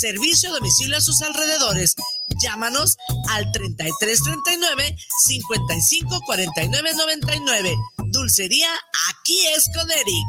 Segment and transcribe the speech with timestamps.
[0.00, 1.96] Servicio a domicilio a sus alrededores.
[2.40, 2.96] Llámanos
[3.30, 7.76] al 3339 55 49 99.
[8.12, 8.68] Dulcería
[9.10, 10.28] aquí es con Eric.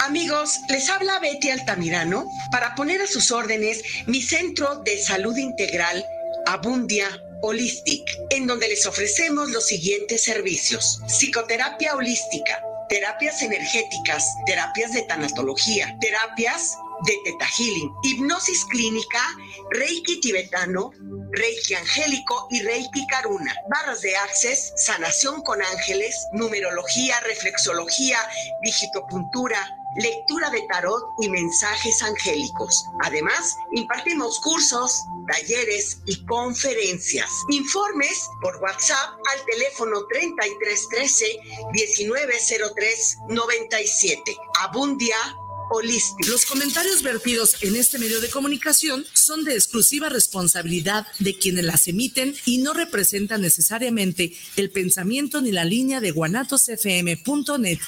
[0.00, 6.04] Amigos, les habla Betty Altamirano para poner a sus órdenes mi centro de salud integral
[6.46, 7.08] Abundia
[7.42, 11.00] Holistic, en donde les ofrecemos los siguientes servicios.
[11.06, 19.20] Psicoterapia holística, terapias energéticas, terapias de tanatología, terapias de Teta Healing, hipnosis clínica,
[19.70, 20.92] Reiki tibetano,
[21.32, 28.18] Reiki angélico y Reiki karuna, barras de access, sanación con ángeles, numerología, reflexología,
[28.62, 29.58] digitopuntura,
[29.96, 32.84] lectura de tarot y mensajes angélicos.
[33.02, 37.30] Además, impartimos cursos, talleres y conferencias.
[37.50, 41.26] Informes por WhatsApp al teléfono 3313
[41.72, 44.36] 1903 97.
[44.60, 45.16] Abundia
[45.70, 46.30] Holístico.
[46.30, 51.88] Los comentarios vertidos en este medio de comunicación son de exclusiva responsabilidad de quienes las
[51.88, 57.78] emiten y no representan necesariamente el pensamiento ni la línea de guanatosfm.net.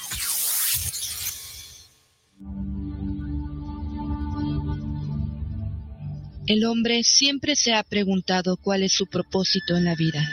[6.47, 10.25] El hombre siempre se ha preguntado cuál es su propósito en la vida.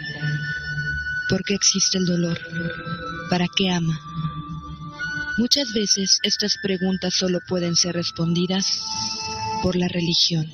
[1.28, 2.38] ¿Por qué existe el dolor?
[3.30, 3.98] ¿Para qué ama?
[5.38, 8.80] Muchas veces estas preguntas solo pueden ser respondidas
[9.62, 10.46] por la religión.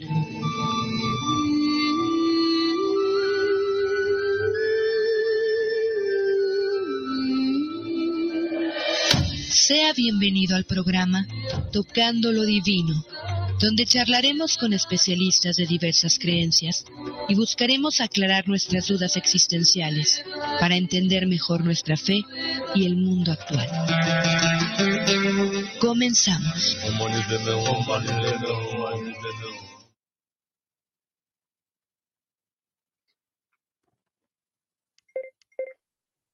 [9.71, 11.29] Sea bienvenido al programa
[11.71, 13.05] Tocando lo Divino
[13.61, 16.85] donde charlaremos con especialistas de diversas creencias
[17.29, 20.25] y buscaremos aclarar nuestras dudas existenciales
[20.59, 22.25] para entender mejor nuestra fe
[22.75, 23.69] y el mundo actual.
[25.79, 26.77] Comenzamos.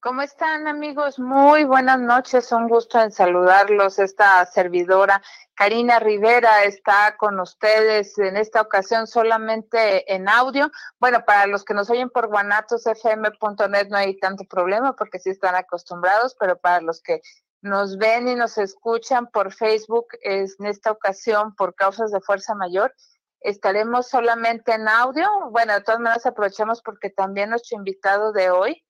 [0.07, 1.19] ¿Cómo están amigos?
[1.19, 3.99] Muy buenas noches, un gusto en saludarlos.
[3.99, 5.21] Esta servidora
[5.57, 10.71] Karina Rivera está con ustedes en esta ocasión solamente en audio.
[11.01, 15.57] Bueno, para los que nos oyen por guanatosfm.net no hay tanto problema porque sí están
[15.57, 17.21] acostumbrados, pero para los que
[17.61, 22.55] nos ven y nos escuchan por Facebook, es en esta ocasión por causas de fuerza
[22.55, 22.95] mayor,
[23.41, 25.51] estaremos solamente en audio.
[25.51, 28.86] Bueno, de todas maneras aprovechamos porque también nuestro invitado de hoy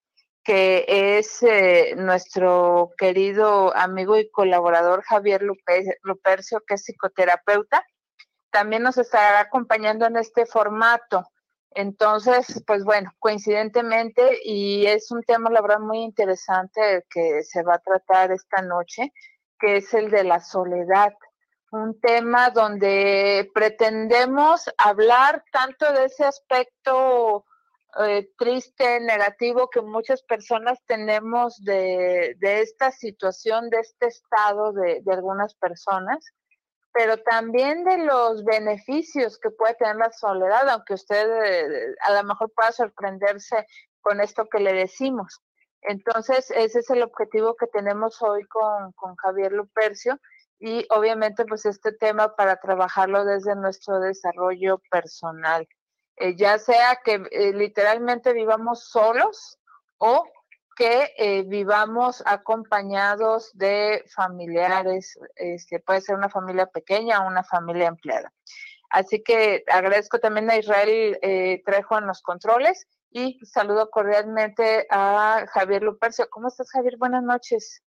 [0.47, 0.85] que
[1.19, 7.85] es eh, nuestro querido amigo y colaborador Javier Lupercio, que es psicoterapeuta.
[8.53, 11.27] También nos estará acompañando en este formato.
[11.73, 17.75] Entonces, pues bueno, coincidentemente, y es un tema, la verdad, muy interesante que se va
[17.75, 19.13] a tratar esta noche,
[19.59, 21.13] que es el de la soledad.
[21.73, 27.45] Un tema donde pretendemos hablar tanto de ese aspecto
[27.99, 35.55] eh, triste, negativo que muchas personas tenemos de, esta situación, de este estado de, algunas
[35.55, 36.25] personas,
[36.93, 42.25] pero también de los beneficios que puede tener la soledad, aunque usted eh, a lo
[42.25, 43.67] mejor pueda sorprenderse
[44.01, 45.41] con esto que le decimos.
[45.83, 50.19] Entonces, ese es el objetivo que tenemos hoy con, con Javier Lupercio
[50.59, 55.67] y obviamente pues este tema para trabajarlo desde nuestro desarrollo personal.
[56.17, 59.59] Eh, ya sea que eh, literalmente vivamos solos
[59.99, 60.27] o
[60.75, 67.89] que eh, vivamos acompañados de familiares, este, puede ser una familia pequeña o una familia
[67.89, 68.33] empleada.
[68.91, 71.19] Así que agradezco también a Israel
[71.65, 76.29] Trejo en los controles y saludo cordialmente a Javier Lupercio.
[76.31, 76.97] ¿Cómo estás, Javier?
[76.97, 77.83] Buenas noches.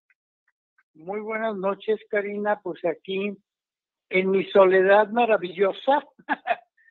[0.94, 2.60] Muy buenas noches, Karina.
[2.62, 3.38] Pues aquí
[4.10, 6.04] en mi soledad maravillosa.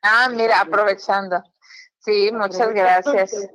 [0.01, 1.43] Ah, mira, aprovechando.
[1.99, 3.49] Sí, muchas gracias.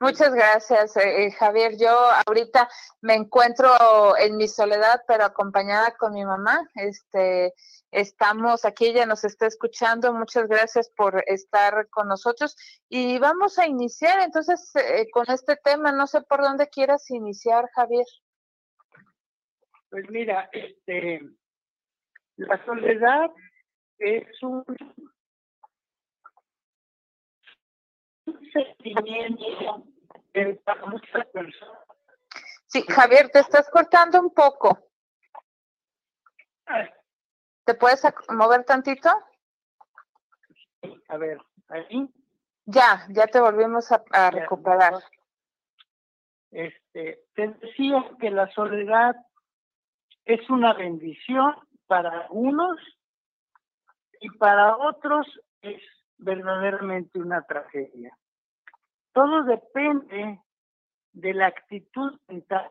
[0.00, 1.76] Muchas gracias, eh, eh, Javier.
[1.78, 1.96] Yo
[2.26, 2.68] ahorita
[3.00, 3.68] me encuentro
[4.18, 6.68] en mi soledad, pero acompañada con mi mamá.
[6.74, 7.54] Este,
[7.90, 10.12] estamos aquí, ella nos está escuchando.
[10.12, 12.56] Muchas gracias por estar con nosotros.
[12.88, 15.92] Y vamos a iniciar entonces eh, con este tema.
[15.92, 18.06] No sé por dónde quieras iniciar, Javier.
[19.90, 21.22] Pues mira, este,
[22.36, 23.30] la soledad
[23.98, 24.64] es un
[28.54, 29.84] sentimiento
[30.64, 31.78] para muchas personas.
[32.66, 34.90] Sí, Javier, te estás cortando un poco.
[37.64, 39.10] ¿Te puedes mover tantito?
[41.08, 42.08] A ver, ahí.
[42.66, 44.94] Ya, ya te volvimos a, recuperar.
[46.50, 49.14] Este, te decía que la soledad
[50.24, 51.54] es una bendición
[51.86, 52.78] para unos
[54.20, 55.26] y para otros
[55.60, 55.82] es
[56.16, 58.16] verdaderamente una tragedia.
[59.14, 60.40] Todo depende
[61.12, 62.68] de la actitud mental.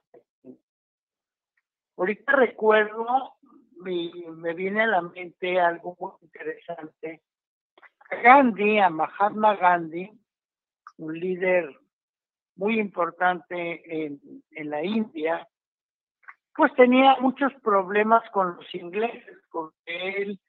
[1.95, 3.35] Ahorita recuerdo,
[3.77, 7.23] me, me viene a la mente algo muy interesante.
[8.21, 10.11] Gandhi, a Mahatma Gandhi,
[10.97, 11.79] un líder
[12.55, 14.19] muy importante en,
[14.51, 15.47] en la India,
[16.53, 20.39] pues tenía muchos problemas con los ingleses, porque él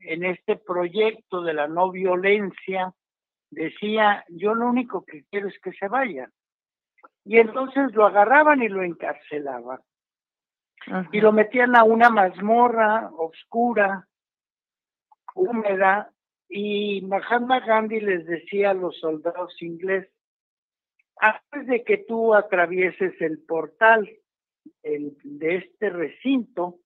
[0.00, 2.92] en este proyecto de la no violencia
[3.50, 6.32] decía, yo lo único que quiero es que se vayan.
[7.24, 9.80] Y entonces lo agarraban y lo encarcelaban.
[11.12, 14.08] Y lo metían a una mazmorra oscura,
[15.34, 16.10] húmeda,
[16.48, 20.10] y Mahatma Gandhi les decía a los soldados ingleses,
[21.16, 24.08] antes de que tú atravieses el portal
[24.82, 26.78] de este recinto,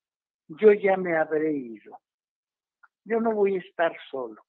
[0.49, 1.99] yo ya me habré ido.
[3.05, 4.43] Yo no voy a estar solo.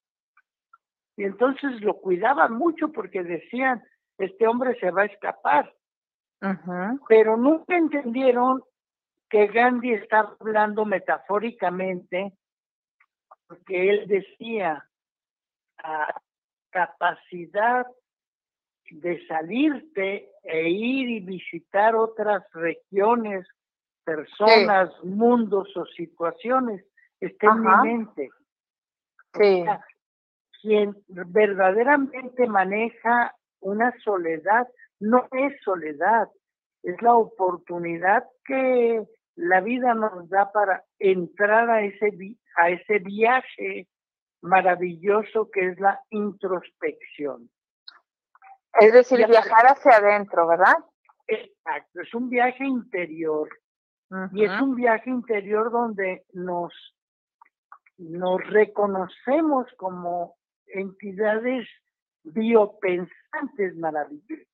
[1.16, 3.82] Y entonces lo cuidaban mucho porque decían,
[4.18, 5.72] este hombre se va a escapar.
[7.08, 8.62] Pero nunca entendieron
[9.30, 12.32] que Gandhi estaba hablando metafóricamente,
[13.46, 14.86] porque él decía,
[15.78, 16.20] a
[16.70, 17.86] capacidad
[18.90, 23.46] de salirte e ir y visitar otras regiones,
[24.04, 26.84] personas, mundos o situaciones,
[27.20, 28.30] está en mi mente.
[29.38, 29.64] Sí.
[30.64, 34.66] Quien verdaderamente maneja una soledad,
[34.98, 36.30] no es soledad,
[36.82, 39.04] es la oportunidad que
[39.36, 42.08] la vida nos da para entrar a ese,
[42.56, 43.88] a ese viaje
[44.40, 47.50] maravilloso que es la introspección.
[48.80, 50.76] Es decir, viajar hacia adentro, ¿verdad?
[51.26, 53.50] Exacto, es un viaje interior.
[54.32, 56.72] Y es un viaje interior donde nos,
[57.98, 60.36] nos reconocemos como
[60.74, 61.68] entidades
[62.24, 64.48] biopensantes maravillosas.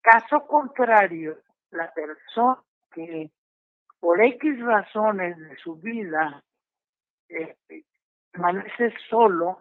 [0.00, 1.38] Caso contrario,
[1.70, 2.62] la persona
[2.92, 3.30] que
[3.98, 6.42] por X razones de su vida
[7.28, 7.56] eh,
[8.32, 9.58] permanece solo,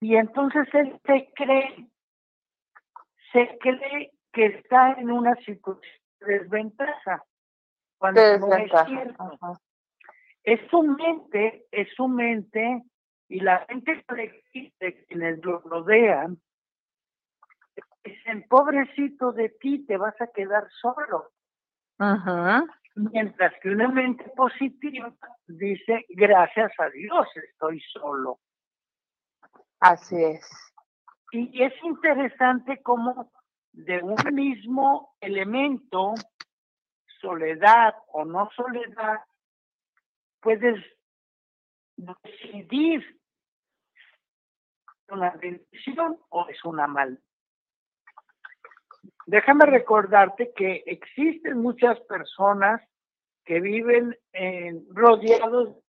[0.00, 1.88] y entonces él se cree,
[3.32, 7.24] se cree que está en una situación de desventaja,
[7.98, 9.38] cuando no es cierto.
[10.44, 12.82] Es su mente, es su mente,
[13.28, 14.04] y la mente
[14.80, 16.40] de quienes lo rodean,
[18.04, 21.30] dicen, pobrecito de ti, te vas a quedar solo.
[22.94, 25.12] Mientras que una mente positiva
[25.46, 28.38] dice, gracias a Dios estoy solo.
[29.80, 30.72] Así es.
[31.32, 33.30] Y es interesante cómo
[33.72, 36.14] de un mismo elemento,
[37.20, 39.18] soledad o no soledad,
[40.40, 40.82] puedes
[41.96, 43.18] decidir
[45.08, 47.20] una bendición o es una mal.
[49.26, 52.82] Déjame recordarte que existen muchas personas
[53.44, 55.82] que viven en, rodeados de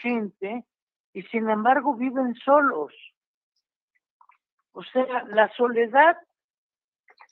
[0.00, 0.64] gente
[1.12, 2.92] y sin embargo viven solos.
[4.72, 6.16] O sea, la soledad,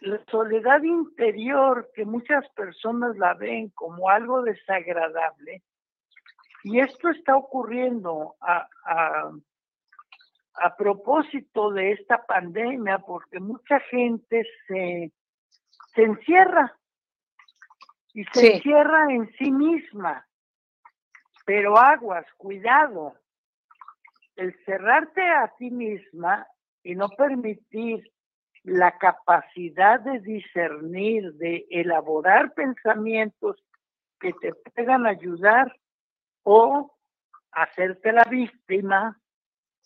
[0.01, 5.63] la soledad interior que muchas personas la ven como algo desagradable,
[6.65, 15.13] y esto está ocurriendo a, a, propósito de esta pandemia, porque mucha gente se,
[15.95, 16.77] se encierra
[18.13, 20.27] y se encierra en sí misma.
[21.47, 23.15] Pero aguas, cuidado.
[24.37, 26.47] El cerrarte a ti misma
[26.83, 28.13] y no permitir
[28.65, 33.57] la capacidad de discernir, de elaborar pensamientos
[34.21, 35.75] que te puedan ayudar
[36.51, 36.97] o
[37.53, 39.21] hacerte la víctima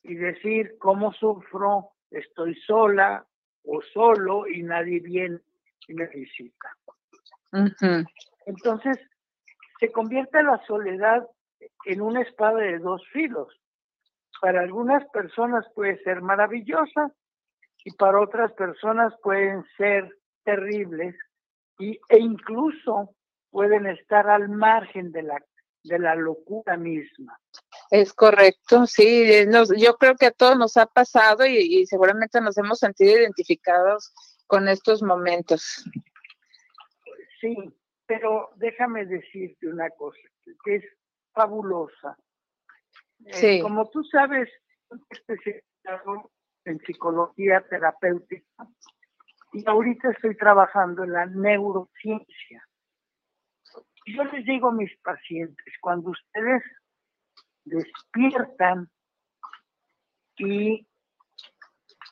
[0.04, 3.26] y decir cómo sufro, estoy sola
[3.64, 5.40] o solo y nadie viene
[5.88, 6.71] y me visita.
[8.47, 8.97] Entonces,
[9.81, 11.28] se convierte la soledad
[11.85, 13.61] en una espada de dos filos.
[14.40, 17.11] Para algunas personas puede ser maravillosa
[17.85, 20.09] y para otras personas pueden ser
[20.45, 21.16] terribles
[21.81, 23.16] y, e incluso
[23.50, 25.42] pueden estar al margen de la,
[25.85, 27.39] de la locura misma.
[27.91, 29.27] Es correcto, sí,
[29.77, 34.12] yo creo que a todos nos ha pasado y, y seguramente nos hemos sentido identificados
[34.47, 35.85] con estos momentos.
[37.41, 37.57] Sí,
[38.07, 40.19] pero déjame decirte una cosa
[40.65, 40.85] que es
[41.33, 42.17] fabulosa.
[43.25, 44.49] Eh, como tú sabes,
[45.11, 46.31] especializado
[46.65, 48.45] en psicología terapéutica
[49.53, 52.67] y ahorita estoy trabajando en la neurociencia.
[54.07, 56.63] Yo les digo a mis pacientes, cuando ustedes
[57.65, 58.91] despiertan
[60.37, 60.87] y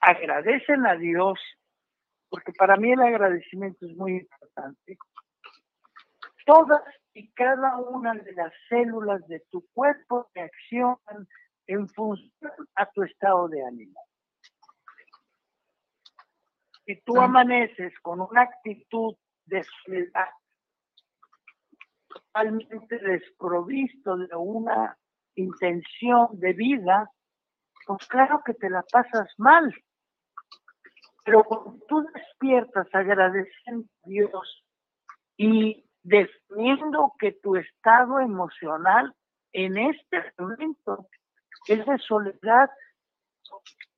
[0.01, 1.41] agradecen a Dios,
[2.29, 4.97] porque para mí el agradecimiento es muy importante,
[6.47, 6.83] todas
[7.13, 11.29] y cada una de las células de tu cuerpo reaccionan
[11.67, 14.01] en función a tu estado de ánimo.
[16.85, 20.29] Si tú amaneces con una actitud de soledad,
[22.33, 24.97] totalmente desprovisto de una
[25.35, 27.11] intención de vida,
[27.87, 29.75] pues claro que te la pasas mal.
[31.25, 34.65] Pero cuando tú despiertas agradeciendo a Dios
[35.37, 39.15] y definiendo que tu estado emocional
[39.53, 41.09] en este momento
[41.67, 42.71] es de soledad,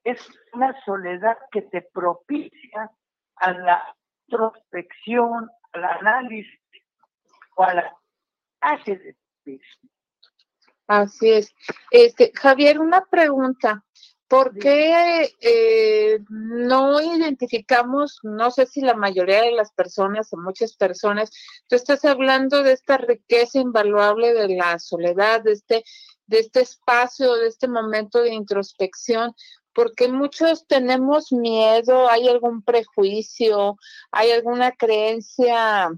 [0.04, 0.18] es
[0.52, 2.90] una soledad que te propicia
[3.36, 3.96] a la
[4.26, 6.60] introspección, al análisis
[7.56, 8.01] o a la
[8.62, 8.96] clase
[9.44, 9.60] de
[10.86, 11.54] Así es.
[11.90, 13.84] Este, Javier, una pregunta.
[14.28, 20.74] ¿Por qué eh, no identificamos, no sé si la mayoría de las personas o muchas
[20.74, 21.30] personas,
[21.68, 25.84] tú estás hablando de esta riqueza invaluable de la soledad, de este,
[26.26, 29.34] de este espacio, de este momento de introspección,
[29.74, 33.76] porque muchos tenemos miedo, hay algún prejuicio,
[34.10, 35.90] hay alguna creencia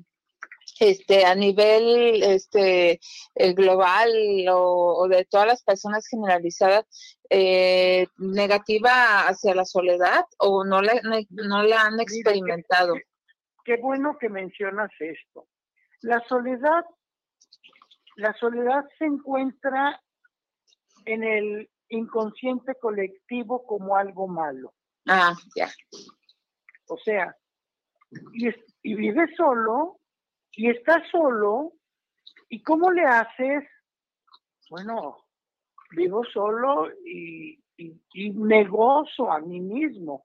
[0.80, 3.00] este, a nivel este,
[3.34, 4.10] eh, global
[4.50, 6.84] o, de todas las personas generalizadas
[7.30, 11.00] eh, negativa hacia la soledad o no la,
[11.30, 12.94] no la han experimentado?
[13.64, 15.46] Qué, bueno que mencionas esto.
[16.00, 16.84] La soledad,
[18.16, 20.00] la soledad se encuentra
[21.06, 24.74] en el inconsciente colectivo como algo malo.
[25.06, 25.70] Ah, ya.
[26.88, 27.34] O sea,
[28.34, 28.48] y,
[28.82, 29.98] y vives solo
[30.56, 31.72] y estás solo,
[32.48, 33.64] ¿y cómo le haces?
[34.70, 35.16] Bueno,
[35.90, 40.24] vivo solo y, y, negocio a mí mismo.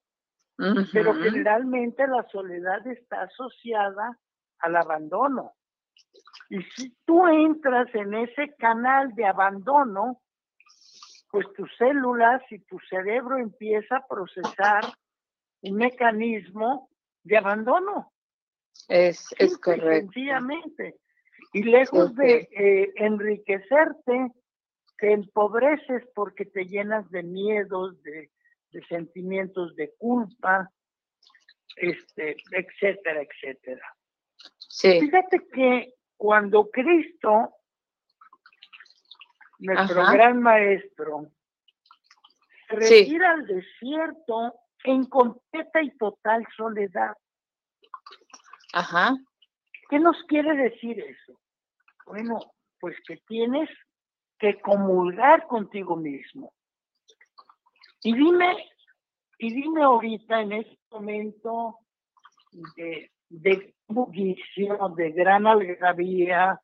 [0.91, 4.19] Pero generalmente la soledad está asociada
[4.59, 5.53] al abandono.
[6.49, 10.21] Y si tú entras en ese canal de abandono,
[11.31, 14.83] pues tus células y tu cerebro empieza a procesar
[15.61, 16.89] un mecanismo
[17.23, 18.11] de abandono.
[18.87, 20.11] Es, es correcto.
[20.11, 20.95] Sencillamente.
[21.53, 24.31] Y lejos de eh, enriquecerte,
[24.99, 28.29] te empobreces porque te llenas de miedos, de,
[28.87, 30.71] sentimientos de culpa,
[31.75, 33.95] este, etcétera, etcétera.
[34.69, 37.55] Fíjate que cuando Cristo,
[39.59, 41.31] nuestro gran maestro,
[42.67, 47.15] retira al desierto en completa y total soledad.
[48.73, 49.15] Ajá.
[49.89, 51.39] ¿Qué nos quiere decir eso?
[52.05, 52.39] Bueno,
[52.79, 53.69] pues que tienes
[54.37, 56.53] que comulgar contigo mismo.
[58.03, 58.69] Y dime,
[59.37, 61.79] y dime ahorita en este momento
[62.75, 66.59] de, de bullición, de gran algarabía,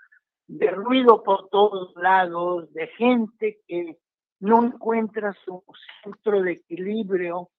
[0.47, 3.97] de ruido por todos lados, de gente que
[4.39, 5.63] no encuentra su
[6.03, 7.49] centro de equilibrio,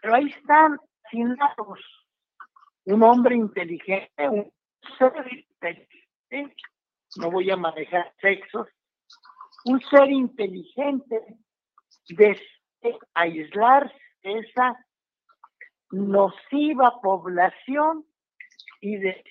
[0.00, 2.03] pero ahí están asignados
[2.86, 4.52] un hombre inteligente, un
[4.98, 6.56] ser inteligente,
[7.16, 8.68] no voy a manejar sexos,
[9.64, 11.20] un ser inteligente
[12.08, 12.38] de
[13.14, 14.76] aislarse de esa
[15.90, 18.04] nociva población
[18.80, 19.24] y de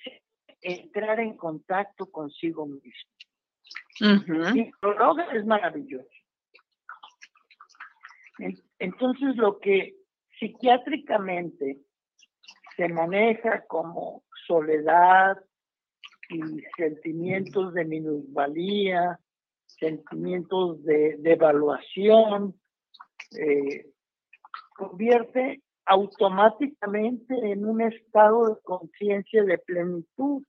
[0.61, 3.11] entrar en contacto consigo mismo.
[4.55, 6.09] Y lo es maravilloso.
[8.79, 9.95] Entonces lo que
[10.39, 11.77] psiquiátricamente
[12.75, 15.37] se maneja como soledad
[16.29, 19.19] y sentimientos de minusvalía,
[19.67, 22.55] sentimientos de, evaluación,
[23.37, 23.87] eh,
[24.75, 30.43] convierte automáticamente en un estado de conciencia de plenitud,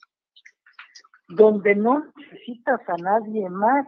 [1.29, 3.87] donde no necesitas a nadie más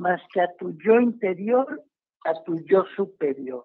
[0.00, 1.84] más que a tu yo interior,
[2.24, 3.64] a tu yo superior.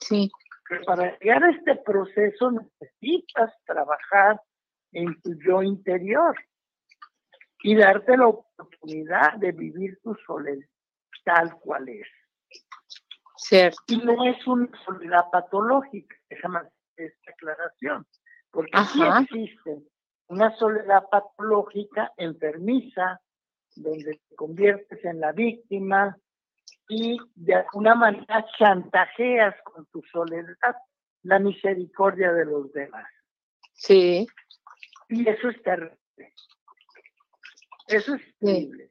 [0.00, 0.30] Sí.
[0.68, 4.40] Pero para llegar a este proceso necesitas trabajar
[4.92, 6.36] en tu yo interior
[7.62, 10.66] y darte la oportunidad de vivir tu soledad
[11.24, 12.06] tal cual es.
[13.36, 13.82] Cierto.
[13.88, 18.06] Y no es una soledad patológica, déjame hacer esta aclaración,
[18.50, 19.82] porque sí existe
[20.28, 23.20] una soledad patológica enfermiza,
[23.76, 26.16] donde te conviertes en la víctima
[26.88, 30.76] y de alguna manera chantajeas con tu soledad
[31.22, 33.06] la misericordia de los demás.
[33.72, 34.26] Sí.
[35.08, 35.98] Y eso es terrible.
[37.88, 38.90] Eso es terrible.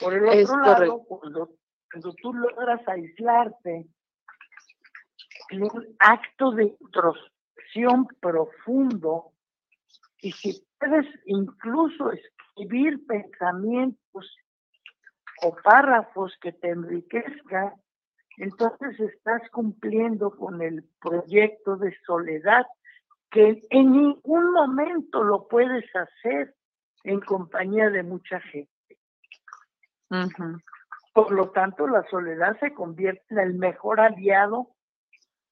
[0.00, 1.50] Por el otro lado, cuando,
[1.90, 3.86] cuando tú logras aislarte
[5.50, 9.32] en un acto de introspección profundo,
[10.20, 14.36] y si puedes incluso escribir pensamientos
[15.42, 17.72] o párrafos que te enriquezcan,
[18.38, 22.66] entonces estás cumpliendo con el proyecto de soledad
[23.30, 26.54] que en ningún momento lo puedes hacer
[27.04, 28.70] en compañía de mucha gente.
[31.12, 34.68] Por lo tanto, la soledad se convierte en el mejor aliado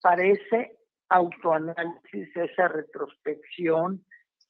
[0.00, 0.76] para ese
[1.08, 4.04] autoanálisis, esa retrospección,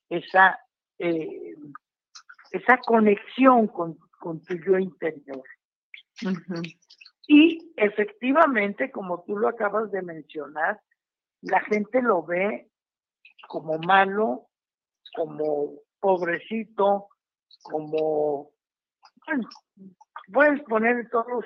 [0.08, 0.58] esa,
[0.98, 1.54] eh,
[2.50, 5.44] esa conexión con, con, tu yo interior.
[7.26, 10.80] Y efectivamente, como tú lo acabas de mencionar,
[11.42, 12.70] la gente lo ve
[13.48, 14.48] como malo,
[15.14, 17.08] como pobrecito,
[17.62, 18.50] como,
[19.26, 19.48] bueno,
[20.32, 21.44] puedes poner todos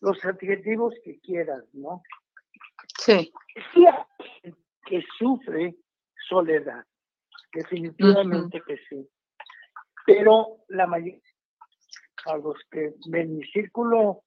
[0.00, 2.02] los adjetivos que quieras, ¿no?
[2.98, 3.32] Sí.
[3.72, 3.86] Sí,
[4.86, 5.76] que sufre
[6.28, 6.84] soledad,
[7.52, 9.08] definitivamente que sí.
[10.04, 11.20] Pero la mayoría,
[12.26, 14.22] a los que en mi círculo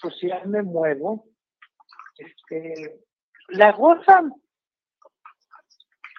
[0.00, 1.24] social me muevo,
[2.18, 3.00] este,
[3.48, 4.32] la gozan,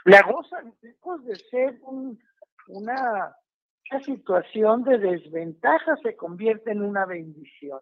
[0.05, 2.19] la gozan, lejos de ser un,
[2.67, 3.35] una,
[3.91, 7.79] una situación de desventaja, se convierte en una bendición.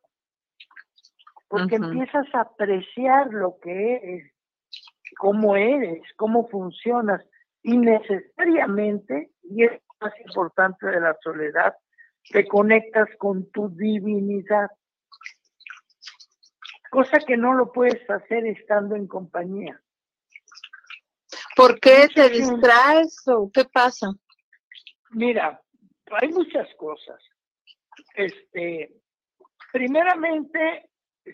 [1.47, 4.33] Porque empiezas a apreciar lo que eres,
[5.17, 7.23] cómo eres, cómo funcionas,
[7.63, 11.75] y necesariamente, y es más importante de la soledad,
[12.31, 14.67] te conectas con tu divinidad
[16.89, 19.79] cosa que no lo puedes hacer estando en compañía.
[21.55, 24.07] ¿Por qué te distraes o qué pasa?
[25.11, 25.61] Mira,
[26.11, 27.21] hay muchas cosas.
[28.13, 28.93] Este,
[29.71, 30.89] primeramente,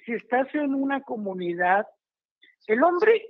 [0.05, 1.85] si estás en una comunidad,
[2.67, 3.25] el hombre,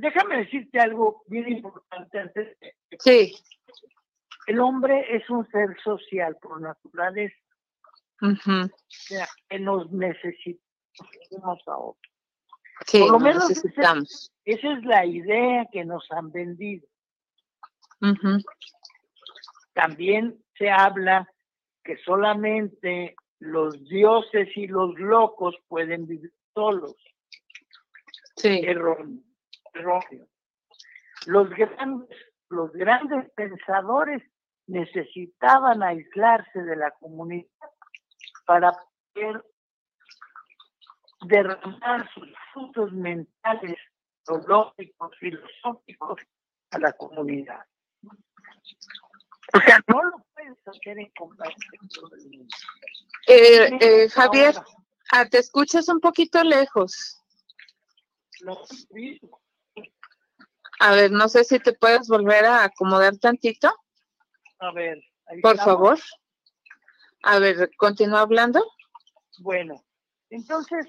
[0.00, 2.56] déjame decirte algo bien importante antes.
[2.98, 3.34] Sí.
[4.50, 7.36] El hombre es un ser social por naturaleza.
[8.20, 8.34] O
[8.88, 10.60] sea, que nos necesita
[11.30, 12.12] unos a otros.
[12.90, 14.32] Por lo menos necesitamos.
[14.44, 16.84] Esa, es la idea que nos han vendido.
[19.72, 21.32] También se habla
[21.84, 26.96] que solamente los dioses y los locos pueden vivir solos.
[28.34, 28.62] Sí.
[28.64, 29.22] Erróneo.
[31.26, 34.24] Los grandes, los grandes pensadores
[34.70, 37.48] necesitaban aislarse de la comunidad
[38.46, 38.72] para
[39.12, 39.44] poder
[41.26, 43.76] derramar sus frutos mentales,
[44.24, 46.20] teológicos, filosóficos
[46.70, 47.64] a la comunidad.
[49.52, 51.44] O sea, no lo puedes hacer en mundo.
[53.26, 54.54] Eh, eh, Javier,
[55.12, 57.20] ah, te escuchas un poquito lejos.
[60.78, 63.74] A ver, no sé si te puedes volver a acomodar tantito.
[64.60, 65.02] A ver.
[65.42, 65.98] Por favor.
[67.22, 68.64] A ver, continúa hablando.
[69.38, 69.82] Bueno,
[70.30, 70.86] entonces,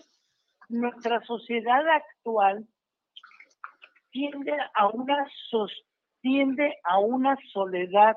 [0.69, 2.67] nuestra sociedad actual
[4.11, 5.25] tiende a una
[6.21, 8.15] tiende a una soledad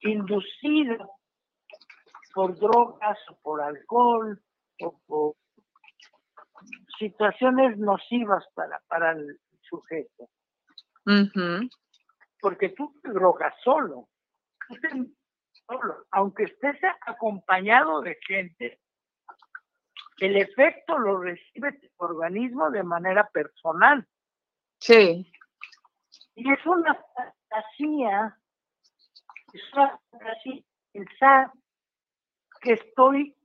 [0.00, 1.08] inducida
[2.34, 4.40] por drogas o por alcohol
[4.80, 5.34] o por
[6.98, 10.28] situaciones nocivas para, para el sujeto.
[12.40, 14.08] Porque tú te drogas solo.
[15.66, 16.06] Solo.
[16.10, 16.76] Aunque estés
[17.06, 18.80] acompañado de gente,
[20.18, 24.06] el efecto lo recibe tu organismo de manera personal.
[24.80, 25.30] Sí.
[26.34, 28.38] Y es una fantasía,
[29.52, 31.50] es una fantasía pensar
[32.60, 33.36] que estoy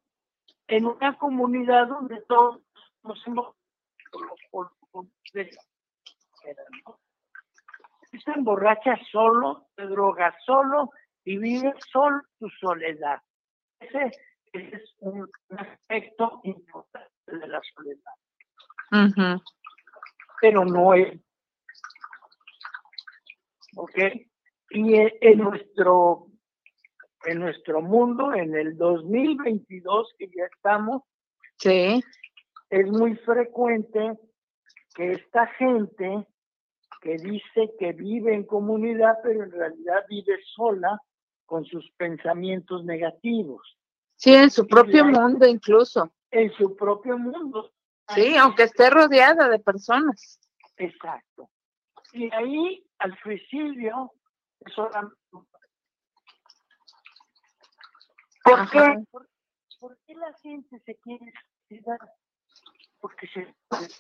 [0.68, 2.62] en una comunidad donde todos
[3.04, 3.56] nos hemos
[8.26, 10.92] te emborrachas solo, te drogas solo
[11.24, 13.20] y vives solo tu soledad.
[13.80, 14.12] Ese
[14.54, 19.42] es un aspecto importante de la soledad.
[20.42, 21.20] Pero no es.
[23.76, 23.98] ¿Ok?
[24.72, 26.28] Y en nuestro,
[27.26, 31.04] en nuestro mundo, en el 2022 que ya estamos,
[31.58, 32.04] sí.
[32.70, 34.18] es muy frecuente
[34.96, 36.28] que esta gente
[37.02, 41.02] que dice que vive en comunidad, pero en realidad vive sola
[41.52, 43.78] con sus pensamientos negativos.
[44.16, 46.10] Sí, en su propio mundo incluso.
[46.30, 47.74] En su propio mundo.
[48.16, 50.40] Sí, aunque esté rodeada de personas.
[50.78, 51.50] Exacto.
[52.14, 54.14] Y ahí al suicidio
[58.46, 59.04] ¿Por qué?
[59.78, 61.34] ¿Por, qué la gente se quiere
[61.68, 62.00] suicidar?
[63.02, 63.54] Porque se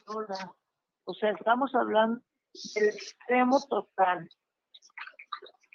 [0.05, 0.55] sola.
[1.03, 2.21] O sea, estamos hablando
[2.75, 4.29] del extremo total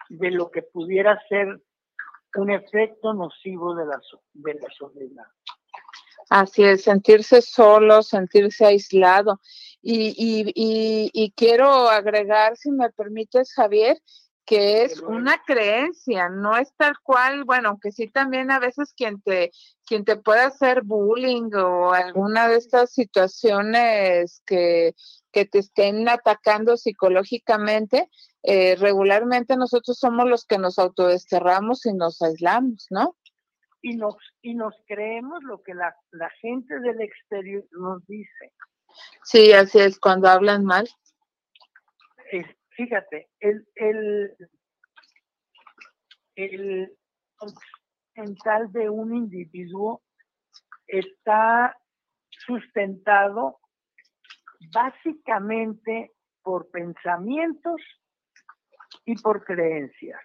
[0.09, 1.61] de lo que pudiera ser
[2.37, 4.01] un efecto nocivo de la,
[4.35, 5.25] de la soledad.
[6.29, 9.40] Así es, sentirse solo, sentirse aislado.
[9.81, 13.97] Y, y, y, y, quiero agregar, si me permites, Javier,
[14.45, 19.21] que es una creencia, no es tal cual, bueno, aunque sí también a veces quien
[19.21, 19.51] te,
[19.85, 24.95] quien te puede hacer bullying o alguna de estas situaciones que,
[25.37, 28.09] que te estén atacando psicológicamente,
[28.42, 33.18] eh, regularmente nosotros somos los que nos autodesterramos y nos aislamos, ¿no?
[33.83, 38.55] Y nos, y nos creemos lo que la, la gente del exterior nos dice.
[39.25, 40.88] Sí, así es, cuando hablan mal.
[42.70, 44.35] fíjate, el, el,
[46.37, 46.96] el
[48.14, 50.03] mental de un individuo
[50.87, 51.77] está
[52.31, 53.61] sustentado
[54.73, 57.81] básicamente por pensamientos
[59.05, 60.21] y por creencias.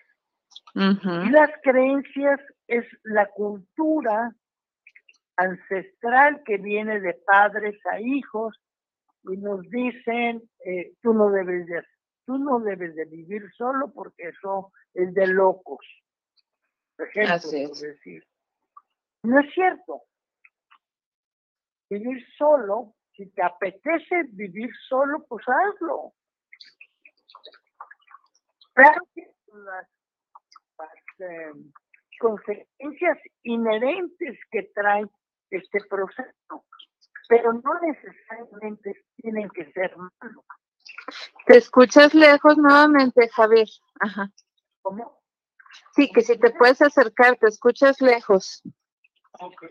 [0.74, 4.34] Y las creencias es la cultura
[5.36, 8.58] ancestral que viene de padres a hijos
[9.24, 11.84] y nos dicen eh, tú no debes de
[12.26, 15.86] tú no debes de vivir solo porque eso es de locos
[17.02, 17.50] por ejemplo
[17.82, 18.24] decir.
[19.24, 20.04] No es cierto.
[21.89, 26.13] Vivir solo si te apetece vivir solo pues hazlo
[28.74, 29.88] Claro que las,
[31.19, 31.52] eh,
[32.19, 35.06] consecuencias inherentes que trae
[35.50, 36.65] este proceso,
[37.28, 40.45] pero no necesariamente tienen que ser malos.
[41.45, 43.67] Te escuchas lejos nuevamente, Javier.
[44.00, 44.30] Ajá.
[44.82, 45.21] ¿Cómo?
[45.95, 48.62] Sí, que si te puedes acercar, te escuchas lejos.
[49.39, 49.63] Ok.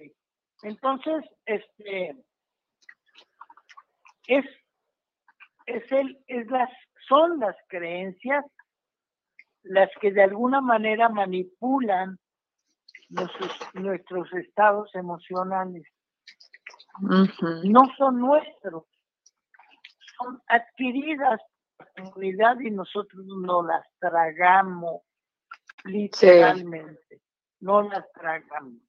[0.62, 2.16] Entonces, este
[4.31, 4.45] es,
[5.66, 6.71] es el, es las,
[7.09, 8.45] son las creencias
[9.62, 12.19] las que de alguna manera manipulan
[13.09, 15.85] nuestros, nuestros estados emocionales.
[17.01, 18.85] No son nuestros,
[20.19, 21.40] son adquiridas
[21.77, 25.03] por la comunidad y nosotros no las tragamos
[25.85, 27.21] literalmente,
[27.61, 28.81] no las tragamos.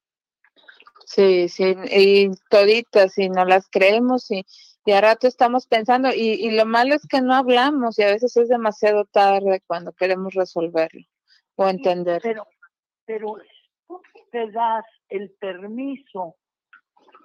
[1.06, 4.46] Sí, sí, y toditas, y no las creemos, y
[4.86, 8.08] y a rato estamos pensando, y, y, lo malo es que no hablamos y a
[8.08, 11.06] veces es demasiado tarde cuando queremos resolverlo
[11.56, 12.22] o entender.
[12.24, 12.48] Pero,
[13.06, 13.36] pero
[13.88, 16.36] tú te das el permiso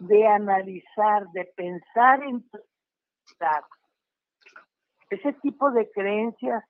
[0.00, 2.44] de analizar, de pensar en
[5.10, 6.64] ese tipo de creencias,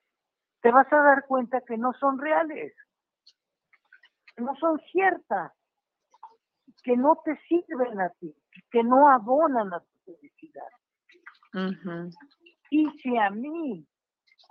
[0.60, 2.74] te vas a dar cuenta que no son reales,
[4.36, 5.52] no son ciertas,
[6.82, 8.34] que no te sirven a ti,
[8.70, 10.68] que no abonan a tu felicidad.
[12.70, 13.86] Y si a mí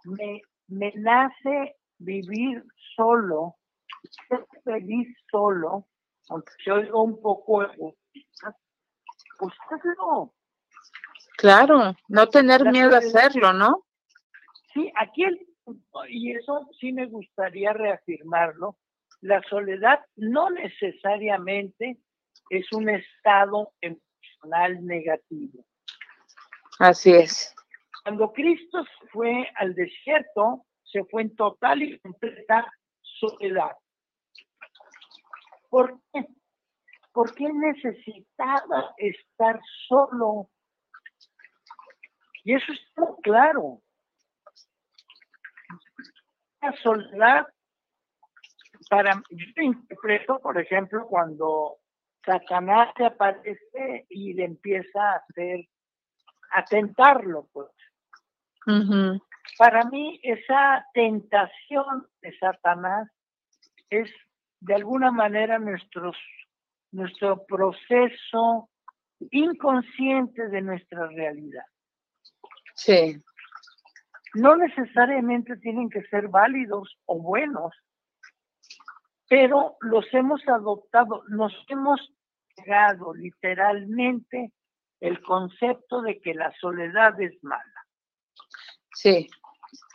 [0.06, 2.64] me, me nace vivir
[2.96, 3.56] solo,
[4.28, 5.88] ser feliz solo,
[6.30, 8.58] aunque se oiga un poco egoísta,
[9.40, 10.34] pues hazlo.
[11.38, 13.86] Claro, no tener miedo a hacerlo, ¿no?
[14.74, 15.48] Sí, aquí el,
[16.10, 18.78] y eso sí me gustaría reafirmarlo,
[19.22, 21.98] la soledad no necesariamente
[22.50, 23.74] es un estado
[24.82, 25.66] negativo.
[26.80, 27.56] Así es.
[28.04, 33.72] Cuando Cristo fue al desierto, se fue en total y completa soledad.
[35.70, 36.28] ¿Por qué?
[37.12, 40.50] Porque necesitaba estar solo.
[42.44, 43.82] Y eso es muy claro.
[46.62, 47.48] La soledad,
[48.90, 51.80] para yo interpreto, por ejemplo, cuando
[52.26, 55.68] Satanás se aparece y le empieza a hacer
[56.52, 57.70] a tentarlo, pues.
[59.58, 63.08] Para mí esa tentación de Satanás
[63.90, 64.10] es
[64.60, 66.18] de alguna manera nuestros,
[66.92, 68.70] nuestro proceso
[69.32, 71.66] inconsciente de nuestra realidad.
[72.76, 73.22] Sí.
[74.34, 77.74] No necesariamente tienen que ser válidos o buenos,
[79.30, 82.15] pero los hemos adoptado, nos hemos
[83.14, 84.52] literalmente
[85.00, 87.86] el concepto de que la soledad es mala.
[88.94, 89.28] Sí.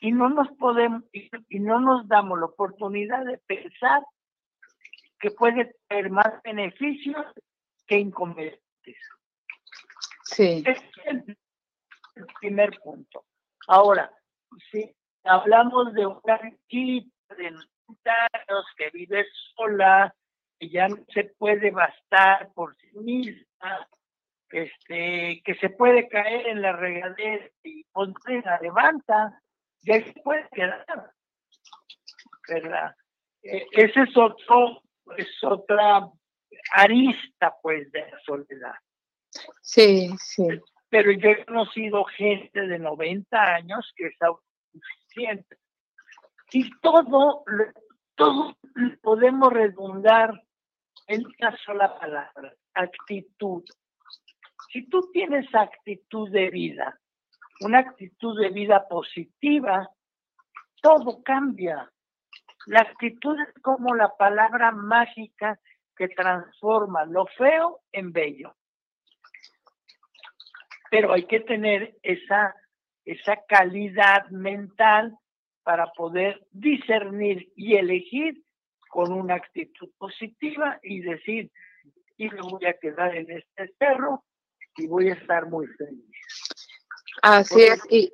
[0.01, 4.03] Y no nos podemos, y, no nos damos la oportunidad de pensar
[5.19, 7.27] que puede tener más beneficios
[7.87, 8.61] que inconvenientes.
[10.25, 10.63] Sí.
[10.67, 11.37] es el,
[12.41, 13.25] primer punto.
[13.67, 14.13] Ahora,
[14.71, 20.15] si hablamos de una chica de años que vive sola
[20.61, 23.89] que ya no se puede bastar por sí misma,
[24.51, 29.41] este, que se puede caer en la regadera y ponte la levanta,
[29.83, 30.85] ya se puede quedar.
[32.47, 32.95] ¿Verdad?
[33.43, 34.83] E, ese es otro,
[35.17, 36.07] es otra
[36.73, 38.75] arista pues de la soledad.
[39.63, 40.47] Sí, sí.
[40.91, 45.57] Pero yo he conocido gente de 90 años que es autosuficiente.
[46.53, 47.45] Y todo,
[48.17, 48.57] todo
[49.01, 50.33] podemos redundar
[51.11, 53.65] en una sola palabra, actitud.
[54.73, 57.01] Si tú tienes actitud de vida,
[57.63, 59.91] una actitud de vida positiva,
[60.81, 61.91] todo cambia.
[62.67, 65.59] La actitud es como la palabra mágica
[65.97, 68.55] que transforma lo feo en bello.
[70.93, 72.55] Pero hay que tener esa,
[73.05, 75.19] esa calidad mental
[75.65, 78.45] para poder discernir y elegir
[78.91, 81.51] con una actitud positiva y decir,
[82.17, 84.25] y me voy a quedar en este cerro
[84.77, 86.05] y voy a estar muy feliz.
[87.23, 87.81] Así es.
[87.89, 88.13] Y,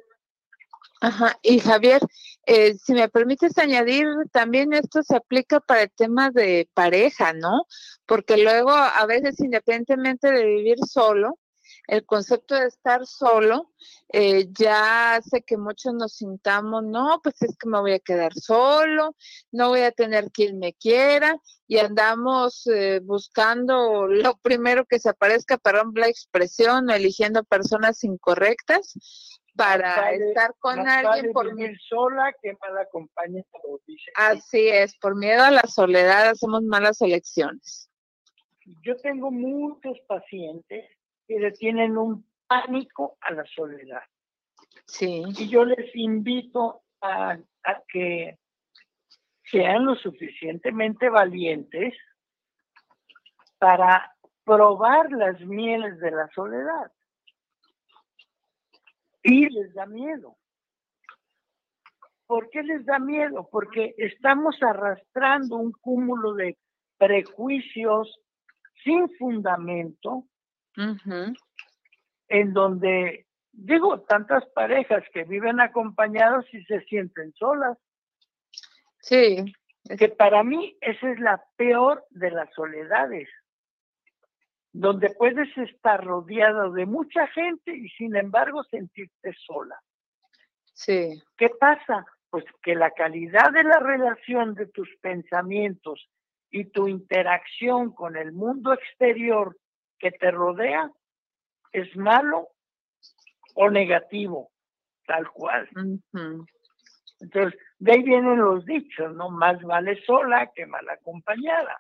[1.01, 2.01] ajá, y Javier,
[2.47, 7.65] eh, si me permites añadir, también esto se aplica para el tema de pareja, ¿no?
[8.07, 11.39] Porque luego a veces independientemente de vivir solo,
[11.87, 13.73] el concepto de estar solo
[14.13, 18.33] eh, ya hace que muchos nos sintamos, no, pues es que me voy a quedar
[18.35, 19.15] solo,
[19.53, 25.11] no voy a tener quien me quiera y andamos eh, buscando lo primero que se
[25.11, 28.95] aparezca, perdón la expresión, o eligiendo personas incorrectas
[29.57, 34.37] para estar con alguien por vivir sola que mal.
[34.37, 37.91] Así es, por miedo a la soledad hacemos malas elecciones.
[38.85, 40.85] Yo tengo muchos pacientes
[41.27, 44.03] que tienen un pánico a la soledad.
[44.87, 45.23] Sí.
[45.37, 48.39] Y yo les invito a, a que
[49.51, 51.95] sean lo suficientemente valientes
[53.59, 56.93] para probar las mieles de la soledad.
[59.23, 60.37] Y les da miedo.
[62.27, 63.49] ¿Por qué les da miedo?
[63.51, 66.57] Porque estamos arrastrando un cúmulo de
[66.99, 68.21] prejuicios
[68.85, 70.25] sin fundamento
[72.29, 77.79] en donde, digo, tantas parejas que viven acompañados y se sienten solas.
[79.01, 79.45] Sí.
[79.99, 83.29] Que para mí esa es la peor de las soledades,
[84.73, 89.81] donde puedes estar rodeado de mucha gente y sin embargo sentirte sola.
[90.75, 91.23] Sí.
[91.37, 92.05] ¿Qué pasa?
[92.29, 96.11] Pues que la calidad de la relación de tus pensamientos
[96.51, 99.57] y tu interacción con el mundo exterior
[99.99, 100.91] que te rodea
[101.73, 102.49] es malo
[103.55, 104.51] o negativo,
[105.07, 105.69] tal cual.
[107.21, 109.31] Entonces, de ahí vienen los dichos, ¿no?
[109.31, 111.79] Más vale sola que mal acompañada.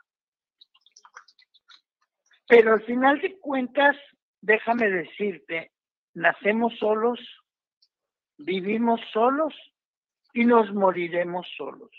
[2.48, 3.96] Pero al final de cuentas,
[4.40, 5.72] déjame decirte,
[6.14, 7.18] nacemos solos,
[8.38, 9.54] vivimos solos
[10.32, 11.90] y nos moriremos solos.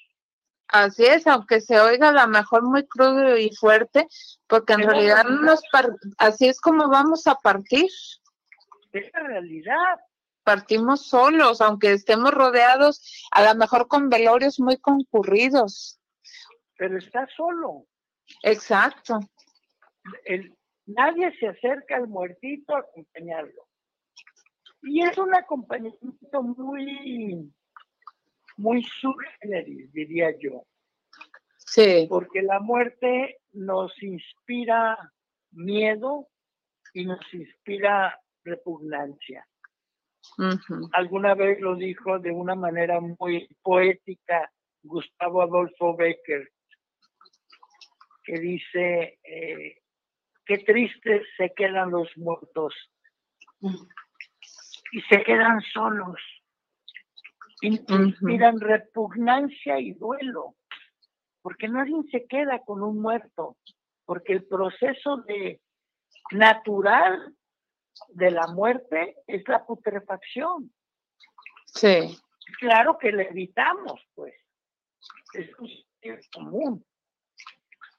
[0.69, 4.07] Así es, aunque se oiga a lo mejor muy crudo y fuerte,
[4.47, 5.61] porque en realidad nos
[6.17, 7.89] así es como vamos a partir.
[8.91, 9.99] Es la realidad.
[10.43, 15.99] Partimos solos, aunque estemos rodeados, a lo mejor con velorios muy concurridos.
[16.77, 17.85] Pero está solo.
[18.43, 19.19] Exacto.
[20.25, 23.67] El, nadie se acerca al muertito a acompañarlo.
[24.81, 27.51] Y es un acompañamiento muy
[28.57, 30.63] muy subgéneris, diría yo.
[31.57, 32.07] Sí.
[32.09, 34.97] Porque la muerte nos inspira
[35.51, 36.27] miedo
[36.93, 39.45] y nos inspira repugnancia.
[40.93, 44.51] Alguna vez lo dijo de una manera muy poética
[44.83, 46.49] Gustavo Adolfo Becker,
[48.23, 49.77] que dice, eh,
[50.45, 52.73] qué tristes se quedan los muertos
[54.91, 56.19] y se quedan solos
[57.61, 60.55] inspiran repugnancia y duelo,
[61.41, 63.57] porque nadie se queda con un muerto,
[64.05, 65.61] porque el proceso de
[66.31, 67.33] natural
[68.09, 70.71] de la muerte es la putrefacción.
[71.65, 72.17] Sí.
[72.59, 74.33] Claro que le evitamos, pues.
[75.33, 76.85] Es común.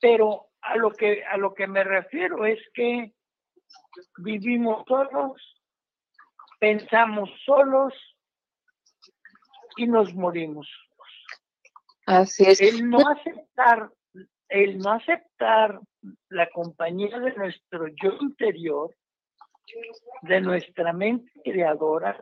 [0.00, 3.12] Pero a lo que a lo que me refiero es que
[4.18, 5.62] vivimos solos,
[6.58, 7.92] pensamos solos,
[9.78, 10.68] y nos morimos.
[12.06, 12.60] Así es.
[12.60, 13.90] El no aceptar,
[14.48, 15.80] el no aceptar
[16.28, 18.94] la compañía de nuestro yo interior,
[20.22, 22.18] de nuestra mente creadora,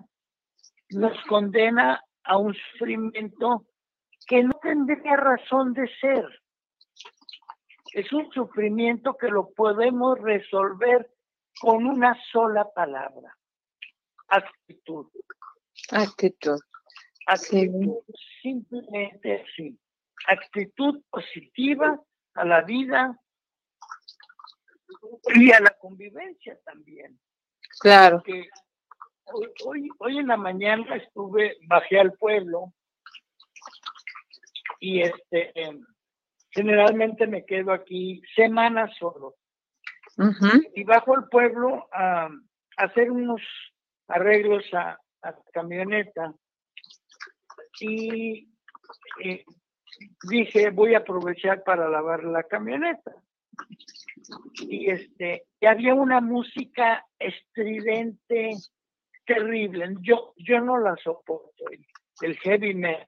[0.90, 3.66] nos condena a un sufrimiento
[4.26, 6.24] que no tendría razón de ser.
[7.92, 11.08] es un sufrimiento que lo podemos resolver
[11.60, 13.34] con una sola palabra,
[14.28, 15.06] actitud.
[15.90, 16.58] Actitud.
[17.26, 17.98] Actitud,
[18.42, 19.78] simplemente así.
[20.28, 22.00] Actitud positiva
[22.34, 23.18] a la vida
[25.34, 27.18] y a la convivencia también.
[27.80, 28.22] Claro.
[29.64, 32.72] hoy, hoy, en la mañana estuve, bajé al pueblo
[34.80, 35.52] y este
[36.50, 39.34] generalmente me quedo aquí semanas solo.
[40.74, 42.30] Y bajo al pueblo a,
[42.78, 43.42] hacer unos
[44.08, 46.34] arreglos a, a camioneta.
[47.80, 48.48] Y
[49.22, 49.44] eh,
[50.28, 53.14] dije, voy a aprovechar para lavar la camioneta.
[54.54, 58.52] Y este, y había una música estridente
[59.24, 59.94] terrible.
[60.00, 61.64] Yo, yo no la soporto,
[62.20, 63.06] el, heavy metal.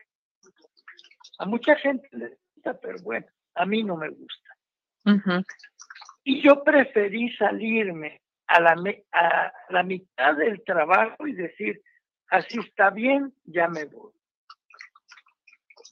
[1.39, 4.55] A mucha gente le gusta, pero bueno, a mí no me gusta.
[6.25, 8.77] Y yo preferí salirme a la,
[9.13, 11.81] a la mitad del trabajo y decir,
[12.29, 14.13] así está bien, ya me voy.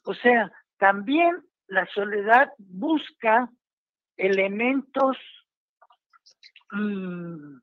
[0.07, 3.51] O sea, también la soledad busca
[4.17, 5.19] elementos
[6.71, 7.59] mm,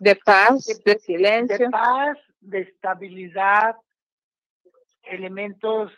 [0.00, 1.58] de paz, de, silencio.
[1.58, 3.74] De paz, de estabilidad,
[5.02, 5.90] elementos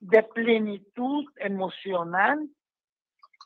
[0.00, 2.46] de plenitud emocional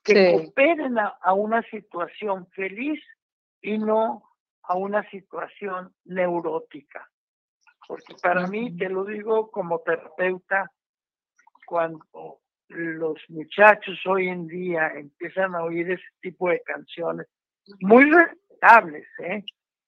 [0.03, 3.01] que cooperen a, una situación feliz
[3.63, 4.25] y no
[4.63, 7.09] a una situación neurótica.
[7.87, 10.73] Porque para mí, te lo digo como terapeuta,
[11.69, 17.27] cuando los muchachos hoy en día empiezan a oír ese tipo de canciones,
[17.81, 19.45] muy respetables, ¿eh?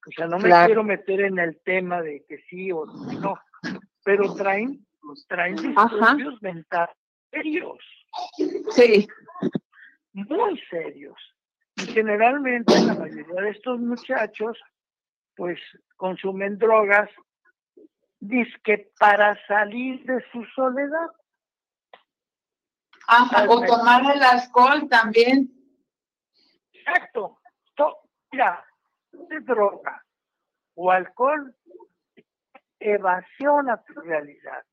[0.07, 3.39] O sea, no me quiero meter en el tema de que sí o no,
[4.05, 4.87] pero traen,
[5.29, 6.97] traen disturbios mentales
[7.31, 7.79] serios.
[8.71, 9.07] Sí.
[10.13, 11.17] Muy serios.
[11.77, 14.59] Y generalmente la mayoría de estos muchachos,
[15.37, 15.59] pues,
[15.97, 17.09] consumen drogas,
[18.19, 21.09] disque para salir de su soledad.
[23.49, 25.51] O tomar el alcohol también.
[26.73, 27.39] Exacto.
[28.31, 28.65] mira,
[29.13, 30.05] de droga
[30.75, 31.55] o alcohol
[32.79, 34.65] evasiona tu realidad.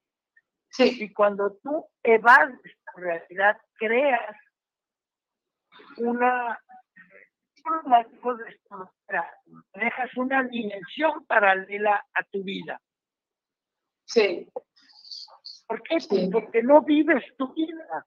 [0.70, 0.98] Sí.
[1.04, 4.36] Y cuando tú evades tu realidad, creas
[5.98, 6.60] una,
[9.74, 12.80] dejas una dimensión paralela a tu vida.
[14.06, 14.48] Sí.
[15.68, 15.98] ¿Por qué?
[16.32, 18.06] Porque no vives tu vida.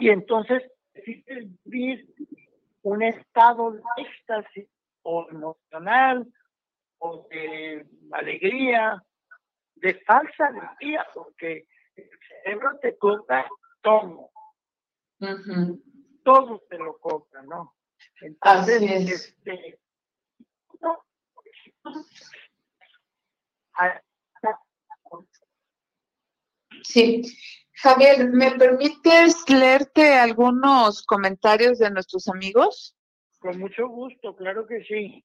[0.00, 0.62] Y entonces
[0.94, 2.14] decides vivir
[2.82, 4.68] un estado de éxtasis
[5.02, 6.26] o emocional
[6.98, 9.02] o de alegría,
[9.76, 13.46] de falsa alegría, porque el cerebro te compra
[13.82, 14.30] todo.
[16.24, 17.74] Todo te lo compra, ¿no?
[18.20, 19.78] Entonces, este,
[26.82, 27.22] Sí,
[27.74, 32.96] Javier, ¿me permites leerte algunos comentarios de nuestros amigos?
[33.38, 35.24] Con mucho gusto, claro que sí.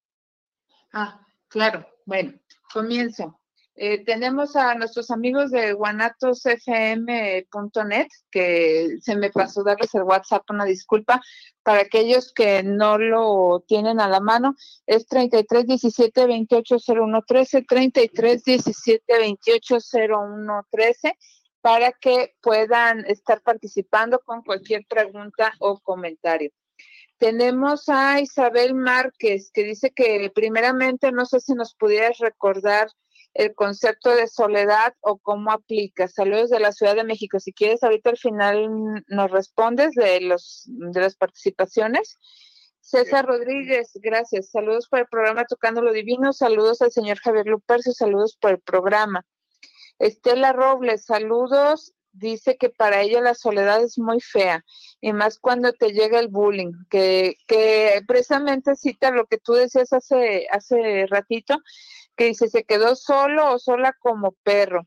[0.92, 1.86] Ah, claro.
[2.06, 2.34] Bueno,
[2.72, 3.40] comienzo.
[3.76, 10.64] Eh, tenemos a nuestros amigos de guanatosfm.net, que se me pasó darles el WhatsApp, una
[10.64, 11.20] disculpa.
[11.64, 14.54] Para aquellos que no lo tienen a la mano,
[14.86, 21.18] es 33 17 28 01 13, 33 17 28 01 13
[21.64, 26.50] para que puedan estar participando con cualquier pregunta o comentario.
[27.16, 32.88] Tenemos a Isabel Márquez que dice que primeramente no sé si nos pudieras recordar
[33.32, 36.06] el concepto de soledad o cómo aplica.
[36.06, 37.40] Saludos de la Ciudad de México.
[37.40, 42.18] Si quieres, ahorita al final nos respondes de los de las participaciones.
[42.80, 44.50] César Rodríguez, gracias.
[44.50, 46.34] Saludos por el programa Tocando lo Divino.
[46.34, 47.94] Saludos al señor Javier Lupercio.
[47.94, 49.24] Saludos por el programa.
[49.98, 51.94] Estela Robles, saludos.
[52.12, 54.64] Dice que para ella la soledad es muy fea
[55.00, 59.92] y más cuando te llega el bullying, que, que precisamente cita lo que tú decías
[59.92, 61.56] hace, hace ratito,
[62.16, 64.86] que dice se quedó solo o sola como perro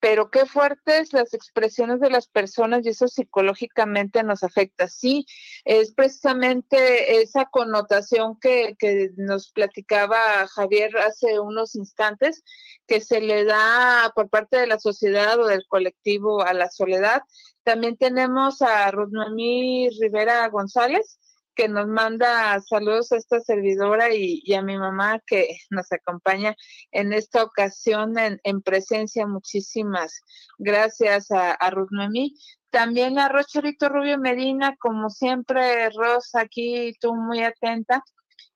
[0.00, 4.88] pero qué fuertes las expresiones de las personas y eso psicológicamente nos afecta.
[4.88, 5.26] Sí,
[5.64, 12.42] es precisamente esa connotación que, que, nos platicaba Javier hace unos instantes,
[12.86, 17.22] que se le da por parte de la sociedad o del colectivo a la soledad.
[17.62, 21.18] También tenemos a Rosmami Rivera González,
[21.54, 26.56] que nos manda saludos a esta servidora y, a mi mamá que nos acompaña
[26.90, 29.26] en esta ocasión en, presencia.
[29.26, 30.20] Muchísimas
[30.58, 32.34] gracias a, Ruth Noemí.
[32.70, 38.02] También a Rocharito Rubio Medina, como siempre, Rosa, aquí tú muy atenta.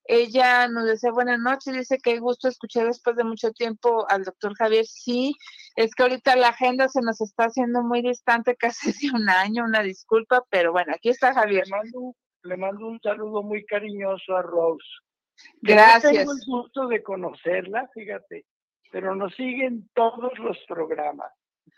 [0.07, 4.23] Ella nos desea buenas noches, dice que hay gusto escuchar después de mucho tiempo al
[4.25, 4.85] doctor Javier.
[4.87, 5.35] Sí,
[5.77, 9.65] es que ahorita la agenda se nos está haciendo muy distante, casi de un año,
[9.65, 11.65] una disculpa, pero bueno, aquí está Javier.
[12.45, 14.87] Le mando un saludo muy cariñoso a Rose.
[15.61, 16.13] Gracias.
[16.13, 18.45] tengo el gusto de conocerla, fíjate,
[18.91, 21.33] pero nos siguen todos los programas.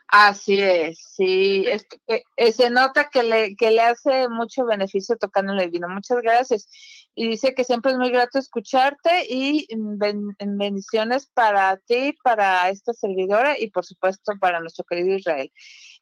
[0.09, 5.17] Así es, sí, es que, eh, se nota que le, que le hace mucho beneficio
[5.17, 5.89] tocando el vino.
[5.89, 6.69] Muchas gracias.
[7.17, 9.67] Y dice que siempre es muy grato escucharte y
[10.39, 15.51] bendiciones para ti, para esta servidora y por supuesto para nuestro querido Israel.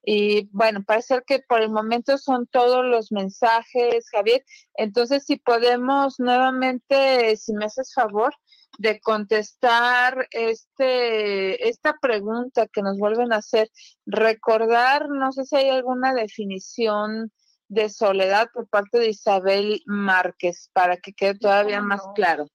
[0.04, 4.44] Y bueno, parece que por el momento son todos los mensajes, Javier.
[4.74, 8.34] Entonces, si podemos nuevamente, si me haces favor,
[8.78, 13.68] de contestar este esta pregunta que nos vuelven a hacer,
[14.06, 17.30] recordar, no sé si hay alguna definición
[17.68, 22.46] de soledad por parte de Isabel Márquez para que quede todavía más claro.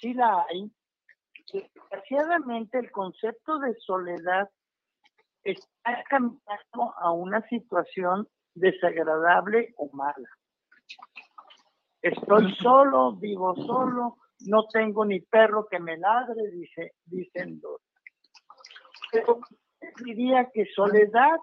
[0.00, 0.70] Sí la hay.
[1.52, 4.50] Desgraciadamente el concepto de soledad
[5.44, 10.28] está cambiando a una situación desagradable o mala.
[12.02, 17.80] Estoy solo, vivo solo, no tengo ni perro que me ladre, dice, dicen dos.
[19.10, 19.40] Pero
[20.04, 21.36] diría que soledad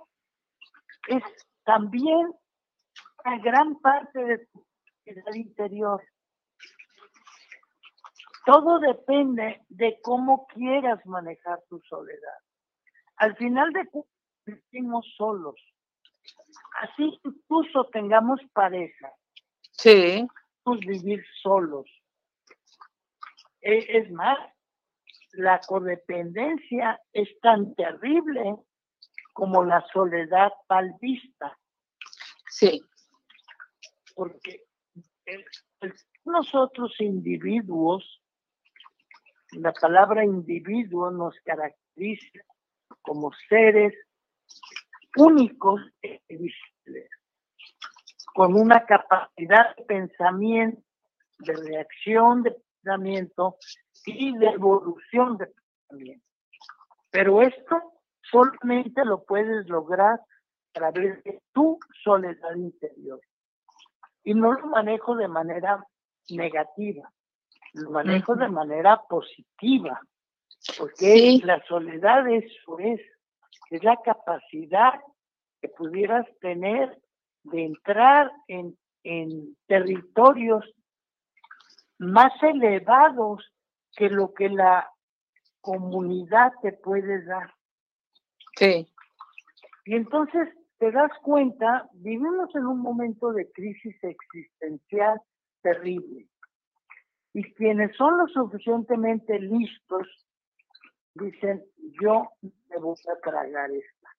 [1.07, 1.23] es
[1.63, 2.33] también
[3.23, 4.65] una gran parte de tu
[5.05, 6.01] vida interior.
[8.45, 12.39] Todo depende de cómo quieras manejar tu soledad.
[13.17, 14.11] Al final de cuentas,
[14.45, 15.55] vivimos solos.
[16.81, 19.11] Así incluso tengamos pareja.
[19.71, 20.27] Sí.
[20.65, 21.87] Vivir solos
[23.61, 24.37] es más,
[25.33, 28.57] la codependencia es tan terrible
[29.33, 31.57] como la soledad mal vista.
[32.49, 32.81] Sí.
[34.15, 34.63] Porque
[36.25, 38.21] nosotros individuos,
[39.51, 42.39] la palabra individuo nos caracteriza
[43.01, 43.93] como seres
[45.17, 46.21] únicos e
[48.33, 50.81] con una capacidad de pensamiento,
[51.39, 52.55] de reacción, de
[54.05, 56.25] y de evolución de pensamiento.
[57.09, 63.19] Pero esto solamente lo puedes lograr a través de tu soledad interior.
[64.23, 65.85] Y no lo manejo de manera
[66.29, 67.11] negativa,
[67.73, 69.99] lo manejo de manera positiva,
[70.77, 73.01] porque la soledad eso es,
[73.71, 74.93] es la capacidad
[75.61, 76.97] que pudieras tener
[77.43, 80.63] de entrar en, en territorios
[82.01, 83.45] más elevados
[83.95, 84.89] que lo que la
[85.61, 87.53] comunidad te puede dar.
[88.57, 88.91] Sí.
[89.85, 90.49] Y entonces
[90.79, 95.21] te das cuenta, vivimos en un momento de crisis existencial
[95.61, 96.27] terrible.
[97.33, 100.07] Y quienes son lo suficientemente listos
[101.13, 101.63] dicen,
[102.01, 104.09] yo me voy a tragar esta.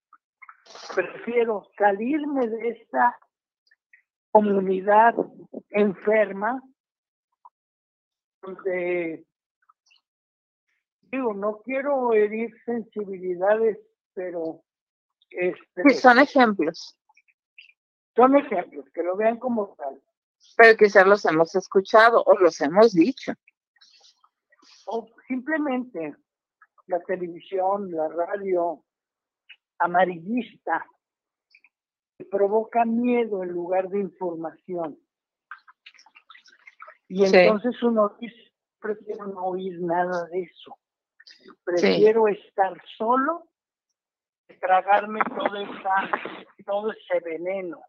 [0.95, 3.19] Prefiero salirme de esta
[4.31, 5.17] comunidad
[5.71, 6.63] enferma
[8.43, 9.25] donde
[11.13, 13.79] digo, no quiero herir sensibilidades,
[14.15, 14.65] pero
[15.31, 16.99] este, son ejemplos.
[18.17, 20.03] Son ejemplos, que lo vean como tal.
[20.57, 23.33] Pero quizás los hemos escuchado o los hemos dicho.
[24.87, 26.17] O simplemente
[26.87, 28.85] la televisión, la radio
[29.79, 30.85] amarillista,
[32.19, 34.99] que provoca miedo en lugar de información.
[37.15, 40.79] Y entonces uno dice, prefiero no oír nada de eso.
[41.63, 43.51] Prefiero estar solo
[44.49, 46.11] que tragarme todo, esa,
[46.65, 47.83] todo ese veneno.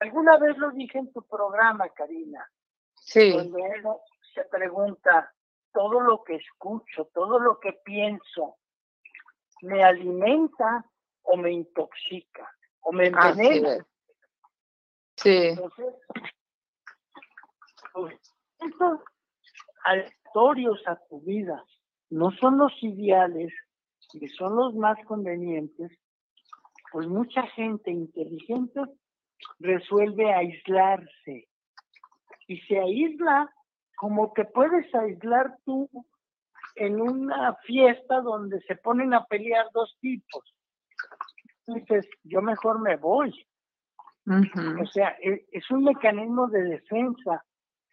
[0.00, 2.44] Alguna vez lo dije en tu programa, Karina.
[2.96, 3.32] Sí.
[3.32, 4.00] Cuando uno
[4.34, 5.32] se pregunta,
[5.72, 8.56] todo lo que escucho, todo lo que pienso,
[9.62, 10.84] ¿me alimenta
[11.22, 12.52] o me intoxica?
[12.80, 13.86] ¿O me envenena?
[15.16, 15.50] Sí.
[15.50, 15.94] Entonces,
[18.60, 19.00] estos
[19.84, 21.64] aleatorios a tu vida.
[22.10, 23.52] No son los ideales
[24.12, 25.90] ni son los más convenientes,
[26.92, 28.80] pues mucha gente inteligente
[29.58, 31.48] resuelve aislarse.
[32.46, 33.52] Y se aísla
[33.96, 35.88] como te puedes aislar tú
[36.76, 40.54] en una fiesta donde se ponen a pelear dos tipos.
[41.66, 43.32] Dices, yo mejor me voy.
[44.26, 47.44] O sea, e, es, un mecanismo de defensa,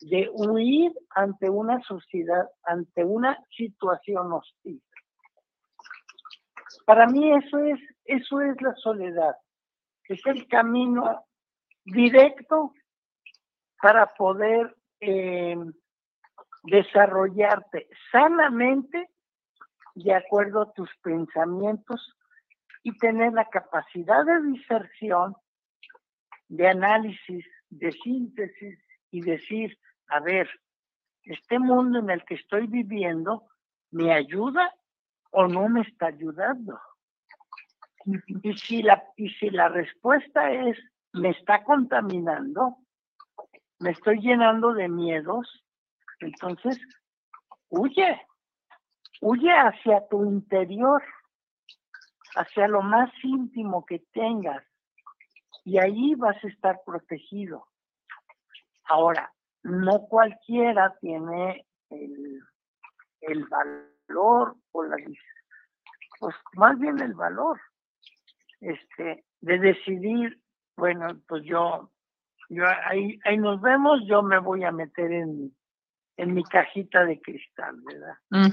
[0.02, 4.82] de huir ante una sociedad, ante una situación hostil.
[6.86, 9.36] Para mí eso es, eso es la soledad.
[10.06, 11.26] Es el camino
[11.86, 12.74] directo
[13.82, 15.56] para poder eh,
[16.64, 19.10] desarrollarte sanamente
[19.96, 22.16] de acuerdo a tus pensamientos
[22.84, 25.36] y tener la capacidad de diserción,
[26.48, 28.80] de análisis, de síntesis
[29.12, 29.78] y decir,
[30.12, 30.50] a ver,
[31.24, 33.48] este mundo en el que estoy viviendo
[33.92, 34.76] me ayuda
[35.32, 36.78] o no me está ayudando.
[38.44, 40.78] Y si la, y si la respuesta es
[41.14, 42.78] me está contaminando,
[43.80, 45.64] me estoy llenando de miedos,
[46.20, 46.78] entonces
[47.70, 48.22] huye,
[49.22, 51.02] huye hacia tu interior,
[52.36, 54.64] hacia lo más íntimo que tengas,
[55.64, 57.66] y ahí vas a estar protegido.
[58.86, 59.32] Ahora,
[59.64, 62.42] no cualquiera tiene el,
[63.22, 64.98] el valor o la
[66.20, 67.60] pues más bien el valor
[68.60, 70.40] este de decidir
[70.76, 71.92] bueno pues yo
[72.50, 75.56] yo ahí ahí nos vemos yo me voy a meter en
[76.18, 78.52] en mi cajita de cristal verdad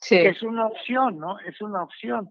[0.00, 0.16] sí.
[0.16, 2.30] es una opción no es una opción.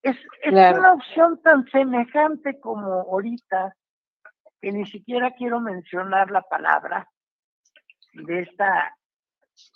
[0.00, 3.74] Es, es una opción tan semejante como ahorita
[4.60, 7.08] que ni siquiera quiero mencionar la palabra
[8.12, 8.96] de esta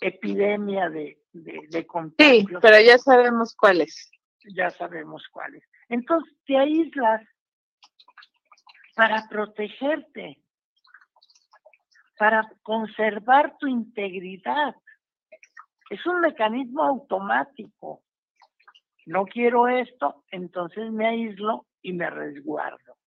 [0.01, 4.11] epidemia de, de, Sí, pero ya sabemos cuáles.
[4.55, 5.63] Ya sabemos cuáles.
[5.89, 7.21] Entonces te aíslas
[8.95, 10.39] para protegerte,
[12.17, 14.75] para conservar tu integridad.
[15.89, 18.03] Es un mecanismo automático.
[19.05, 22.97] No quiero esto, entonces me aíslo y me resguardo.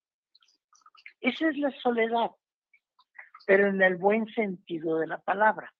[1.20, 2.30] Esa es la soledad,
[3.46, 5.72] pero en el buen sentido de la palabra.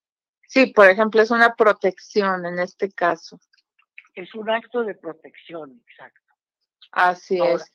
[0.49, 3.39] Sí, por ejemplo, es una protección en este caso.
[4.14, 6.33] Es un acto de protección, exacto.
[6.93, 7.71] Así es.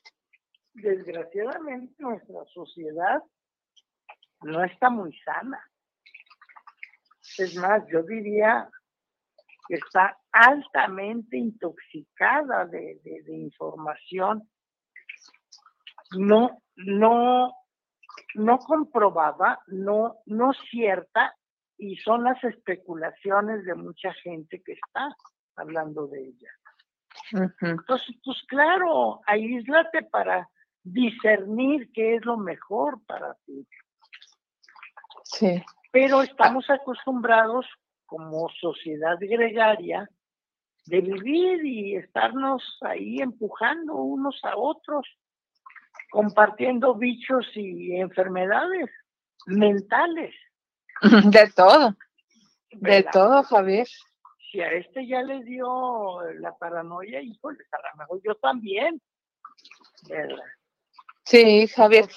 [0.72, 3.22] Desgraciadamente nuestra sociedad
[4.40, 5.62] no está muy sana.
[7.38, 8.68] Es más, yo diría
[9.68, 14.48] que está altamente intoxicada de, de información
[16.18, 17.54] no, no,
[18.34, 21.34] no comprobada, no, no cierta
[21.78, 25.14] y son las especulaciones de mucha gente que está
[25.56, 26.50] hablando de ella.
[27.60, 30.48] Entonces, pues claro, aíslate para
[30.82, 33.66] discernir qué es lo mejor para ti.
[35.24, 35.62] Sí.
[35.90, 37.66] Pero estamos acostumbrados
[38.06, 40.08] como sociedad gregaria
[40.86, 45.06] de vivir y estarnos ahí empujando unos a otros,
[46.12, 48.90] compartiendo bichos y enfermedades
[49.46, 50.34] mentales.
[51.32, 51.96] De todo,
[52.70, 53.88] de todo, Javier.
[54.50, 59.00] Si a este ya le dio la paranoia, híjole, a lo mejor yo también.
[61.24, 62.08] Sí, Javier.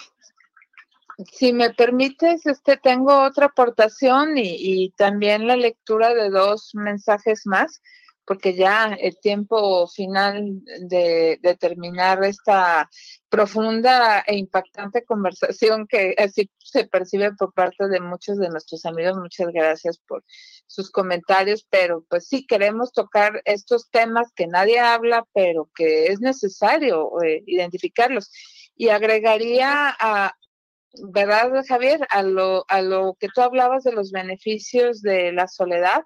[1.32, 7.48] Si me permites, este tengo otra aportación y, y también la lectura de dos mensajes
[7.48, 7.82] más
[8.26, 12.90] porque ya el tiempo final de, terminar esta
[13.30, 19.18] profunda e impactante conversación que así se percibe por parte de muchos de nuestros amigos.
[19.18, 20.24] Muchas gracias por
[20.66, 26.20] sus comentarios, pero pues sí queremos tocar estos temas que nadie habla, pero que es
[26.20, 28.32] necesario eh, identificarlos.
[28.76, 30.34] Y agregaría a,
[31.12, 32.00] ¿verdad, Javier?
[32.10, 36.02] A lo, a lo que tú hablabas de los beneficios de la soledad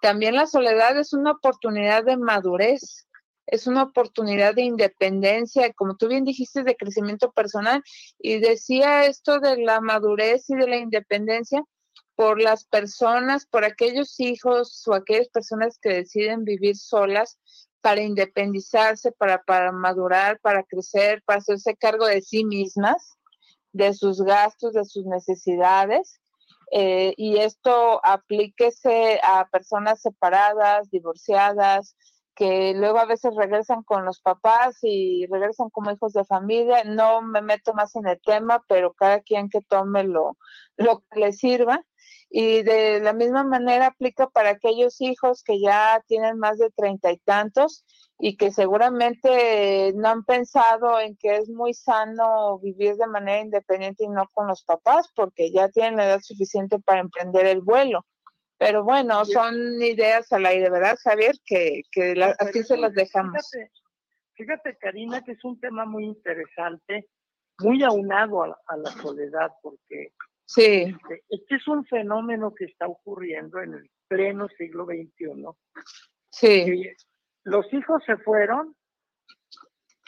[0.00, 3.06] también la soledad es una oportunidad de madurez,
[3.46, 7.82] es una oportunidad de independencia, como tú bien dijiste, de crecimiento personal.
[8.18, 11.62] Y decía esto de la madurez y de la independencia
[12.16, 17.38] por las personas, por aquellos hijos o aquellas personas que deciden vivir solas
[17.80, 23.16] para independizarse, para, para madurar, para crecer, para hacerse cargo de sí mismas,
[23.72, 26.20] de sus gastos, de sus necesidades
[26.72, 31.96] eh, y esto aplíquese a personas separadas, divorciadas,
[32.34, 36.84] que luego a veces regresan con los papás y regresan como hijos de familia.
[36.84, 40.36] No me meto más en el tema, pero cada quien que tome lo,
[40.76, 41.82] lo que le sirva.
[42.28, 47.12] Y de la misma manera aplica para aquellos hijos que ya tienen más de treinta
[47.12, 47.84] y tantos
[48.18, 54.04] y que seguramente no han pensado en que es muy sano vivir de manera independiente
[54.04, 58.04] y no con los papás, porque ya tienen la edad suficiente para emprender el vuelo.
[58.58, 61.36] Pero bueno, son ideas al aire, ¿verdad, Javier?
[61.44, 63.50] Que, que así se las dejamos.
[63.50, 63.70] Fíjate,
[64.34, 67.06] fíjate, Karina, que es un tema muy interesante
[67.58, 70.12] muy aunado a, la soledad, porque
[70.46, 70.82] sí.
[70.84, 75.44] Este, este, es un fenómeno que está ocurriendo en el pleno siglo XXI.
[76.30, 76.92] Sí.
[77.44, 78.74] los hijos se fueron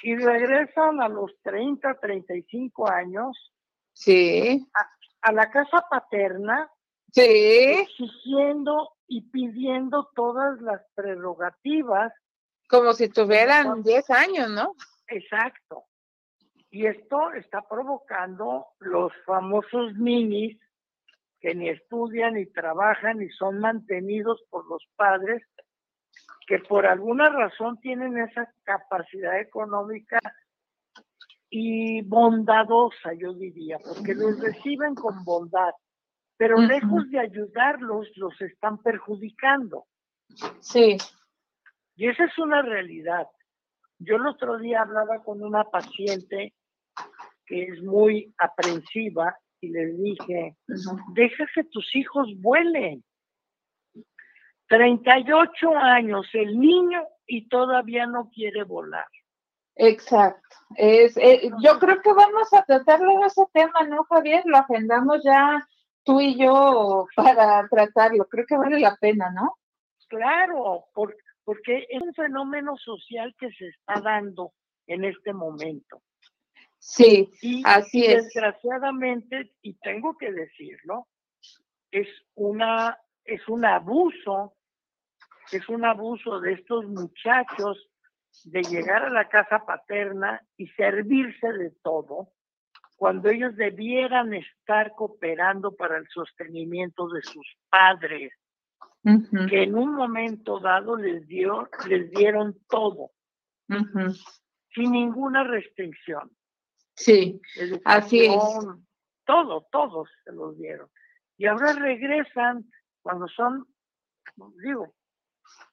[0.02, 3.52] y regresan a los 30, 35 años.
[3.92, 4.66] Sí.
[5.22, 6.70] A, la casa paterna.
[7.12, 7.22] Sí.
[7.22, 12.12] Exigiendo y pidiendo todas las prerrogativas.
[12.68, 14.74] Como si tuvieran 10 años, ¿no?
[15.08, 15.87] Exacto.
[16.70, 20.58] Y esto está provocando los famosos minis
[21.40, 25.42] que ni estudian ni trabajan y son mantenidos por los padres
[26.46, 30.18] que por alguna razón tienen esa capacidad económica
[31.50, 35.72] y bondadosa, yo diría, porque los reciben con bondad,
[36.36, 39.84] pero lejos de ayudarlos, los están perjudicando.
[40.60, 40.96] Sí.
[41.96, 43.26] Y esa es una realidad.
[43.98, 46.54] Yo el otro día hablaba con una paciente
[47.48, 50.56] que es muy aprensiva y les dije,
[51.14, 53.02] deja que tus hijos vuelen.
[54.68, 59.06] 38 años el niño y todavía no quiere volar.
[59.76, 60.56] Exacto.
[60.76, 64.42] Es, eh, yo creo que vamos a tratarlo ese tema, ¿no, Javier?
[64.44, 65.66] Lo agendamos ya
[66.04, 68.26] tú y yo para tratarlo.
[68.26, 69.56] Creo que vale la pena, ¿no?
[70.08, 70.86] Claro,
[71.44, 74.52] porque es un fenómeno social que se está dando
[74.86, 76.02] en este momento.
[76.78, 77.30] Sí,
[77.64, 78.24] así es.
[78.24, 81.08] Desgraciadamente, y tengo que decirlo,
[81.90, 82.98] es una
[83.28, 84.54] es un abuso,
[85.52, 87.90] es un abuso de estos muchachos
[88.44, 92.30] de llegar a la casa paterna y servirse de todo,
[92.96, 98.32] cuando ellos debieran estar cooperando para el sostenimiento de sus padres,
[99.48, 103.10] que en un momento dado les dio, les dieron todo,
[104.74, 106.30] sin ninguna restricción.
[106.98, 107.40] Sí,
[107.84, 108.42] así es.
[109.24, 110.88] Todo, todos se los dieron.
[111.36, 112.64] Y ahora regresan
[113.02, 113.66] cuando son,
[114.62, 114.94] digo,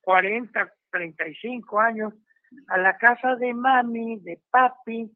[0.01, 2.13] 40, 35 años,
[2.67, 5.11] a la casa de mami, de papi,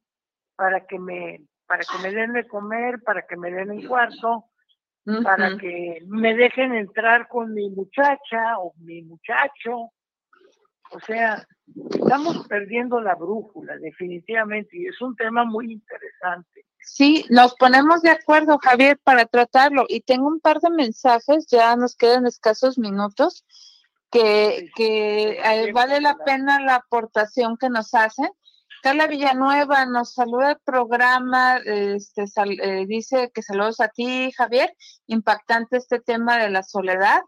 [0.55, 4.45] para que me, para que me den de comer, para que me den un cuarto,
[5.23, 9.91] para que me dejen entrar con mi muchacha o mi muchacho.
[10.91, 11.47] O sea,
[11.91, 16.65] estamos perdiendo la brújula, definitivamente, y es un tema muy interesante.
[16.81, 19.85] Sí, nos ponemos de acuerdo, Javier, para tratarlo.
[19.87, 23.45] Y tengo un par de mensajes, ya nos quedan escasos minutos,
[24.11, 28.29] que, que eh, vale la pena la aportación que nos hacen.
[28.81, 34.73] Carla Villanueva nos saluda el programa, este, eh, dice que saludos a ti, Javier.
[35.07, 37.21] Impactante este tema de la soledad.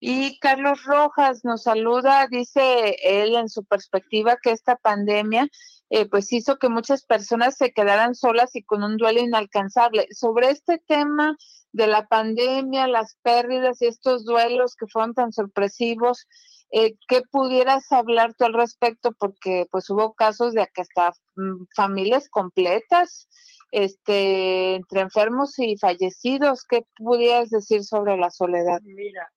[0.00, 5.48] Y Carlos Rojas nos saluda, dice él en su perspectiva que esta pandemia
[5.90, 10.06] eh, pues hizo que muchas personas se quedaran solas y con un duelo inalcanzable.
[10.10, 11.36] Sobre este tema
[11.72, 16.26] de la pandemia, las pérdidas y estos duelos que fueron tan sorpresivos,
[16.70, 19.12] eh, ¿qué pudieras hablar tú al respecto?
[19.18, 23.28] Porque pues hubo casos de hasta mm, familias completas,
[23.70, 28.80] este, entre enfermos y fallecidos, ¿qué pudieras decir sobre la soledad?
[28.82, 29.30] Mira,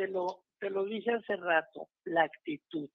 [0.00, 2.88] te lo, te lo dije hace rato, la actitud.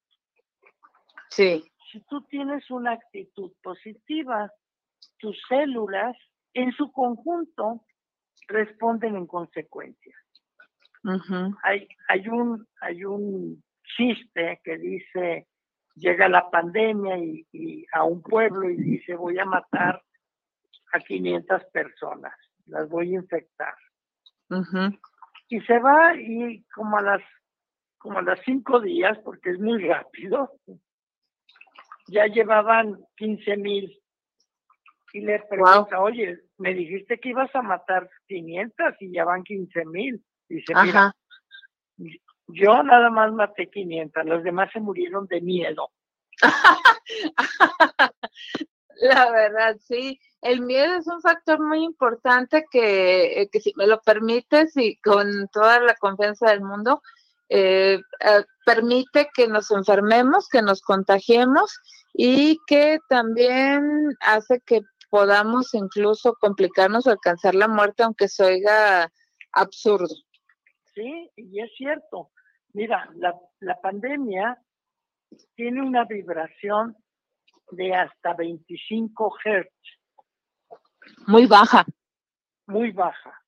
[1.29, 1.63] Sí.
[1.91, 4.51] Si tú tienes una actitud positiva,
[5.19, 6.17] tus células
[6.55, 7.85] en su conjunto
[8.47, 10.15] responden en consecuencia.
[11.61, 13.63] hay, hay, un, hay un
[13.95, 15.47] chiste que dice,
[15.93, 20.01] llega la pandemia y, a un pueblo y dice, voy a matar
[20.91, 22.33] a 500 personas,
[22.65, 23.75] las voy a infectar
[25.47, 27.21] y se va y como a las
[27.97, 30.51] como a las cinco días, porque es muy rápido,
[32.07, 33.99] ya llevaban 15 mil.
[35.11, 39.85] Y le pregunta, oye, me dijiste que ibas a matar 500 y ya van 15
[39.85, 40.23] mil.
[40.47, 41.15] Dice, mira,
[42.47, 45.89] yo nada más maté 500, los demás se murieron de miedo.
[49.01, 50.19] La verdad, sí.
[50.45, 54.95] El miedo es un factor muy importante que, eh, que si me lo permites y
[54.97, 57.01] con toda la confianza del mundo,
[57.49, 61.75] eh, eh, permite que nos enfermemos, que nos contagiemos
[62.13, 69.11] y que también hace que podamos incluso complicarnos o alcanzar la muerte, aunque se oiga
[69.51, 70.13] absurdo.
[70.93, 72.29] Sí, y es cierto.
[72.73, 74.61] Mira, la, la pandemia
[75.55, 76.95] tiene una vibración
[77.71, 80.04] de hasta 25 Hz.
[81.27, 81.85] Muy baja.
[82.67, 83.41] Muy baja.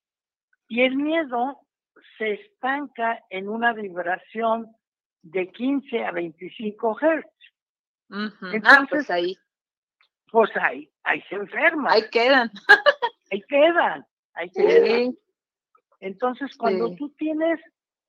[0.67, 1.59] Y el miedo
[2.17, 4.75] se estanca en una vibración
[5.21, 7.25] de 15 a 25 Hz.
[8.63, 9.37] Ah, pues ahí.
[10.31, 11.91] pues ahí, ahí se enferman.
[11.91, 12.51] Ahí quedan.
[13.31, 15.17] ahí quedan, ahí quedan.
[15.99, 17.59] Entonces, cuando tú tienes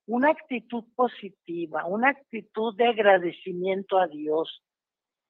[0.06, 4.62] una actitud positiva, una actitud de agradecimiento a Dios,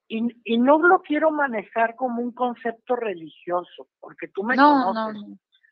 [0.08, 5.22] y, y, no lo quiero manejar como un concepto religioso, porque tú me conoces.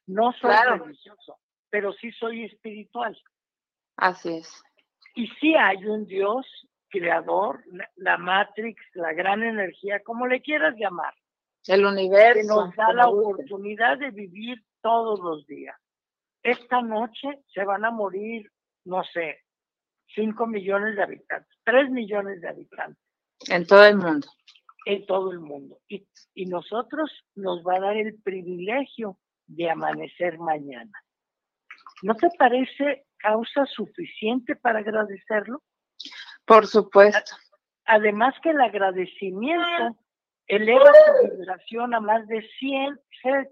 [0.07, 0.33] No, no.
[0.33, 1.39] soy religioso,
[1.71, 3.19] pero sí soy espiritual.
[3.97, 4.63] Así es.
[5.15, 6.47] Y sí hay un Dios
[6.89, 7.65] creador,
[7.97, 11.15] la, Matrix, la gran energía, como le quieras llamar.
[11.67, 12.41] El universo.
[12.41, 15.77] Que nos da la oportunidad de vivir todos los días.
[16.43, 18.51] Esta noche se van a morir,
[18.85, 19.41] no sé,
[20.15, 23.06] 5 millones de habitantes, 3 millones de habitantes.
[23.49, 24.29] En todo el mundo.
[24.87, 25.79] En todo el mundo.
[25.89, 30.93] Y, y nosotros nos va a dar el privilegio de amanecer mañana.
[32.03, 35.63] ¿No te parece causa suficiente para agradecerlo?
[36.45, 37.37] Por supuesto.
[37.87, 39.97] Además que el agradecimiento
[40.47, 43.49] eleva su vibración a más de 100 Hz.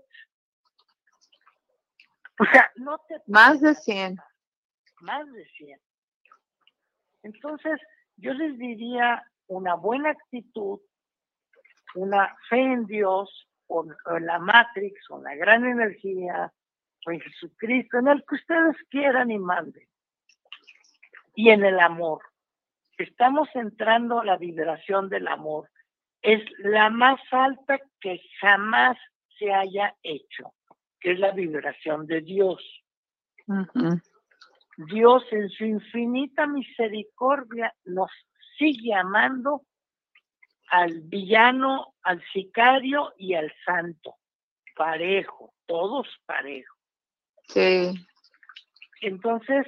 [2.40, 3.16] O sea, no te...
[3.26, 4.16] Más de 100.
[5.00, 5.80] Más de 100.
[7.22, 7.80] Entonces,
[8.16, 10.80] yo les diría una buena actitud,
[11.94, 13.84] una fe en Dios, o,
[14.16, 16.52] en la Matrix, o en la gran energía,
[17.06, 19.86] o en Jesucristo, en el que ustedes quieran y manden.
[21.34, 22.22] Y en el amor.
[22.96, 25.68] Estamos entrando a la vibración del amor.
[26.22, 28.96] Es la más alta que jamás
[29.38, 30.54] se haya hecho,
[31.00, 32.62] que es la vibración de Dios.
[34.76, 38.10] Dios en su infinita misericordia nos
[38.56, 39.62] sigue amando
[40.70, 44.16] al villano, al sicario y al santo.
[44.76, 46.78] Parejo, todos parejos.
[47.48, 47.92] Sí.
[49.00, 49.66] Entonces,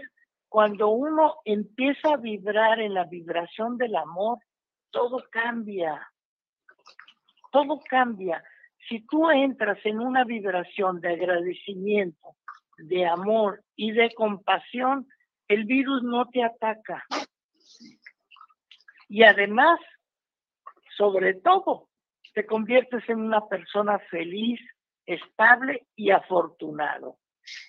[0.49, 4.39] cuando uno empieza a vibrar en la vibración del amor,
[4.91, 6.11] todo cambia.
[7.53, 8.43] Todo cambia.
[8.89, 12.37] Si tú entras en una vibración de agradecimiento,
[12.78, 15.07] de amor y de compasión,
[15.49, 17.05] el virus no te ataca.
[19.09, 19.78] Y además,
[20.96, 21.88] sobre todo,
[22.34, 24.61] te conviertes en una persona feliz,
[25.07, 27.18] estable y afortunado.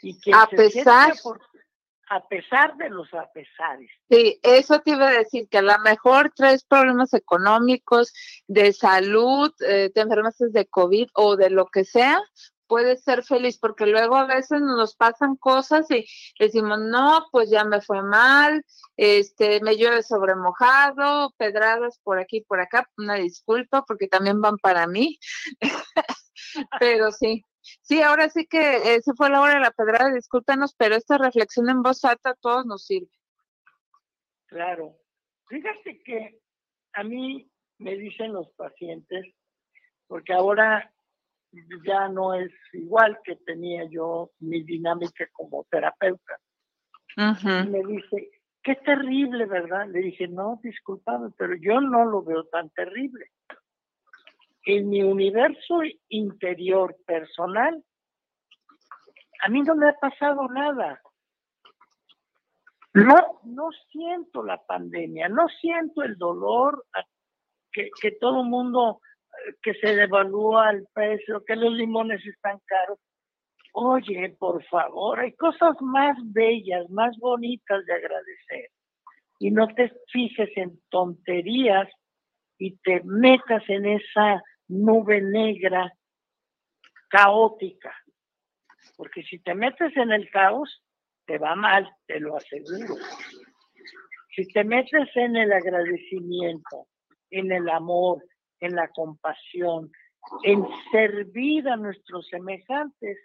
[0.01, 1.13] Y que a pesar
[2.09, 3.89] a pesar de los apesares.
[4.09, 8.13] Sí, eso te iba a decir, que a lo mejor traes problemas económicos,
[8.47, 12.21] de salud, eh, te enfermaste de COVID o de lo que sea,
[12.68, 16.05] puedes ser feliz, porque luego a veces nos pasan cosas y
[16.39, 18.63] decimos, no, pues ya me fue mal,
[18.95, 24.57] este, me llueve sobre mojado, pedradas por aquí, por acá, una disculpa, porque también van
[24.57, 25.18] para mí,
[26.80, 27.43] pero sí,
[27.82, 31.70] sí, ahora sí que ese fue la hora de la pedrada, discúlpenos, pero esta reflexión
[31.70, 33.11] en voz alta a todos nos sirve.
[34.47, 34.97] Claro,
[35.47, 36.39] fíjate que
[36.93, 37.49] a mí
[37.80, 39.26] me dicen los pacientes,
[40.07, 40.93] porque ahora
[41.85, 46.39] ya no es igual que tenía yo mi dinámica como terapeuta.
[47.15, 48.29] me dice,
[48.61, 49.87] qué terrible, ¿verdad?
[49.87, 53.31] Le dije, no, discúlpame, pero yo no lo veo tan terrible.
[54.63, 55.79] En mi universo
[56.09, 57.83] interior personal,
[59.41, 61.01] a mí no me ha pasado nada.
[62.93, 66.85] No, no siento la pandemia, no siento el dolor
[67.71, 69.01] que, que todo el mundo
[69.61, 72.99] que se devalúa el precio, que los limones están caros.
[73.73, 78.69] Oye, por favor, hay cosas más bellas, más bonitas de agradecer.
[79.39, 81.88] Y no te fijes en tonterías
[82.57, 85.93] y te metas en esa nube negra
[87.09, 87.93] caótica.
[88.95, 90.83] Porque si te metes en el caos,
[91.25, 92.95] te va mal, te lo aseguro.
[94.35, 96.88] Si te metes en el agradecimiento,
[97.29, 98.23] en el amor,
[98.59, 99.91] en la compasión,
[100.43, 103.17] en servir a nuestros semejantes,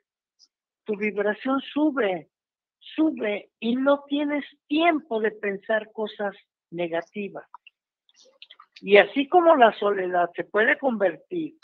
[0.84, 2.28] tu vibración sube,
[2.78, 6.34] sube y no tienes tiempo de pensar cosas
[6.70, 7.46] negativas.
[8.80, 11.54] Y así como la soledad se puede convertir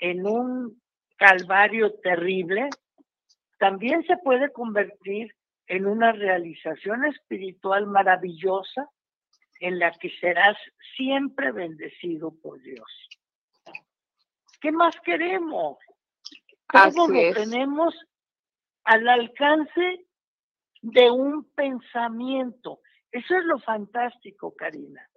[0.00, 0.80] en un
[1.16, 2.70] calvario terrible,
[3.58, 5.34] también se puede convertir
[5.66, 8.88] en una realización espiritual maravillosa
[9.60, 10.56] en la que serás
[10.96, 12.90] siempre bendecido por Dios.
[14.60, 15.78] ¿Qué más queremos?
[16.72, 17.94] Todo lo tenemos
[18.84, 20.06] al alcance
[20.82, 22.80] de un pensamiento.
[23.10, 25.08] Eso es lo fantástico, Karina.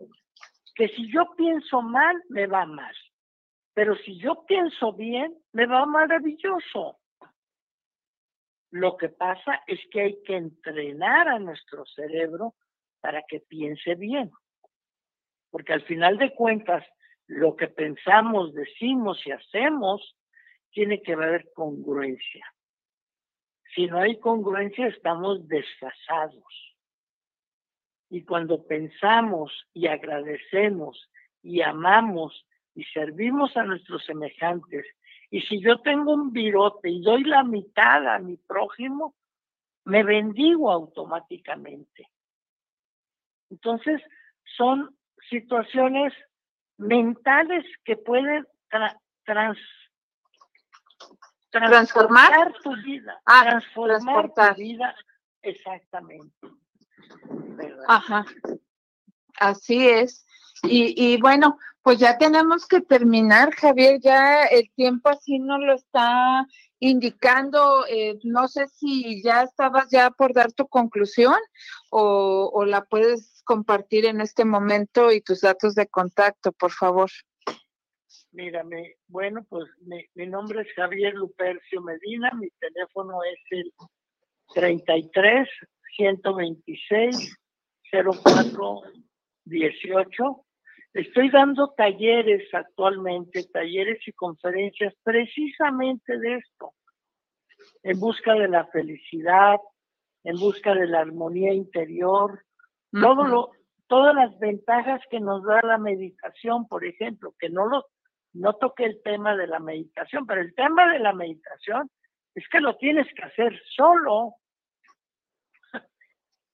[0.75, 2.95] Que si yo pienso mal, me va mal.
[3.73, 6.99] Pero si yo pienso bien, me va maravilloso.
[8.71, 12.55] Lo que pasa es que hay que entrenar a nuestro cerebro
[13.01, 14.31] para que piense bien.
[15.49, 16.85] Porque al final de cuentas,
[17.27, 20.15] lo que pensamos, decimos y hacemos,
[20.71, 22.45] tiene que haber congruencia.
[23.75, 26.75] Si no hay congruencia, estamos desfasados.
[28.09, 31.09] Y cuando pensamos y agradecemos
[31.43, 34.85] y amamos y servimos a nuestros semejantes,
[35.29, 39.15] y si yo tengo un virote y doy la mitad a mi prójimo,
[39.85, 42.07] me bendigo automáticamente.
[43.49, 44.01] Entonces,
[44.57, 44.95] son
[45.29, 46.13] situaciones
[46.77, 48.45] mentales que pueden
[51.51, 54.95] transformar tu vida, ah, transformar tu vida
[55.41, 56.33] exactamente.
[57.87, 58.25] Ajá.
[59.39, 60.25] Así es.
[60.63, 66.45] Y, bueno, pues ya tenemos que terminar, Javier, ya el tiempo así no lo está
[66.79, 71.35] indicando, eh, no sé si ya estabas ya por dar tu conclusión
[71.91, 77.09] o, la puedes compartir en este momento y tus datos de contacto, por favor.
[78.31, 83.73] Mírame, bueno, pues mi, mi nombre es Javier Lupercio Medina, mi teléfono es el
[84.53, 85.47] 33
[85.95, 87.35] 126
[87.91, 88.81] 04
[89.45, 90.45] 18
[90.93, 96.73] Estoy dando talleres actualmente, talleres y conferencias precisamente de esto,
[97.83, 99.59] en busca de la felicidad,
[100.23, 102.43] en busca de la armonía interior,
[102.91, 103.51] todo lo,
[103.85, 107.85] todas las ventajas que nos da la meditación, por ejemplo, que no lo,
[108.33, 111.89] no toque el tema de la meditación, pero el tema de la meditación
[112.33, 114.35] es que lo tienes que hacer solo.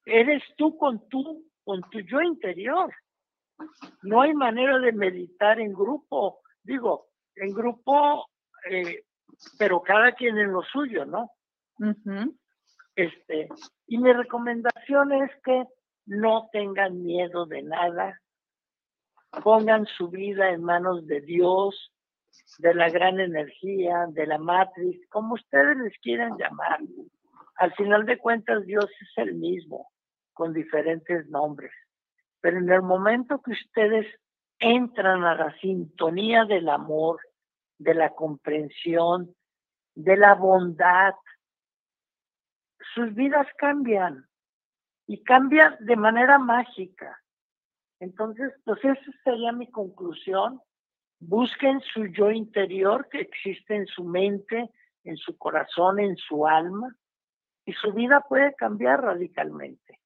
[0.06, 2.94] Eres tú con tu, con tu yo interior.
[4.03, 8.28] No hay manera de meditar en grupo, digo, en grupo,
[8.70, 9.03] eh,
[9.58, 11.32] pero cada quien en lo suyo, ¿no?
[12.95, 13.49] Este,
[13.88, 15.66] y mi recomendación es que
[16.06, 18.22] no tengan miedo de nada,
[19.43, 21.91] pongan su vida en manos de Dios,
[22.60, 26.80] de la gran energía, de la matriz, como ustedes les quieran llamar.
[27.56, 29.89] Al final de cuentas, Dios es el mismo,
[30.34, 31.72] con diferentes nombres.
[32.46, 34.06] Pero en el momento que ustedes
[34.60, 37.20] entran a la sintonía del amor,
[37.80, 39.36] de la comprensión,
[39.96, 41.16] de la bondad,
[42.93, 44.28] sus vidas cambian
[45.08, 47.20] y cambian de manera mágica.
[48.00, 50.62] Entonces, pues esa sería mi conclusión.
[51.20, 54.70] Busquen su yo interior que existe en su mente,
[55.04, 56.96] en su corazón, en su alma,
[57.66, 60.00] y su vida puede cambiar radicalmente.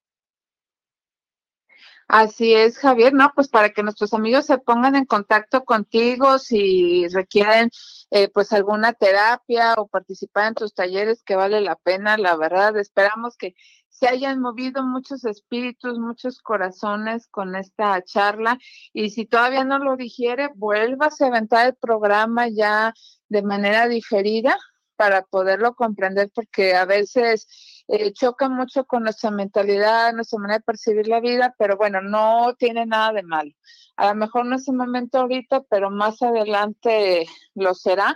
[2.12, 3.32] Así es, Javier, ¿no?
[3.36, 7.70] Pues para que nuestros amigos se pongan en contacto contigo si requieren
[8.10, 12.76] eh, pues alguna terapia o participar en tus talleres que vale la pena, la verdad,
[12.78, 13.54] esperamos que
[13.90, 18.58] se hayan movido muchos espíritus, muchos corazones con esta charla
[18.92, 22.92] y si todavía no lo digiere, vuelvas a aventar el programa ya
[23.28, 24.58] de manera diferida
[24.96, 30.64] para poderlo comprender porque a veces eh, choca mucho con nuestra mentalidad, nuestra manera de
[30.64, 33.52] percibir la vida, pero bueno, no tiene nada de malo.
[33.96, 37.26] A lo mejor no es el momento ahorita, pero más adelante
[37.56, 38.16] lo será.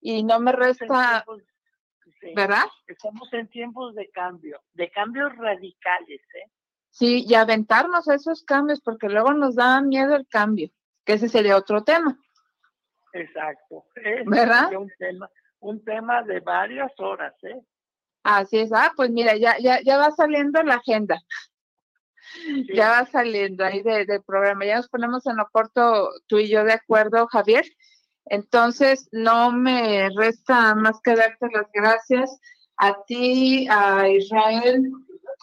[0.00, 1.26] Y no me resta,
[2.34, 2.64] ¿verdad?
[2.86, 6.50] Estamos en tiempos de cambio, de cambios radicales, ¿eh?
[6.88, 10.70] Sí, y aventarnos esos cambios, porque luego nos da miedo el cambio,
[11.04, 12.18] que ese sería otro tema.
[13.12, 13.84] Exacto.
[14.24, 14.74] ¿Verdad?
[14.74, 17.60] Un tema, un tema de varias horas, ¿eh?
[18.22, 21.20] Así es, ah, pues mira, ya, ya, ya va saliendo la agenda.
[22.74, 24.64] Ya va saliendo ahí del programa.
[24.64, 27.64] Ya nos ponemos en lo corto tú y yo de acuerdo, Javier.
[28.26, 32.38] Entonces, no me resta más que darte las gracias
[32.76, 34.92] a ti, a Israel,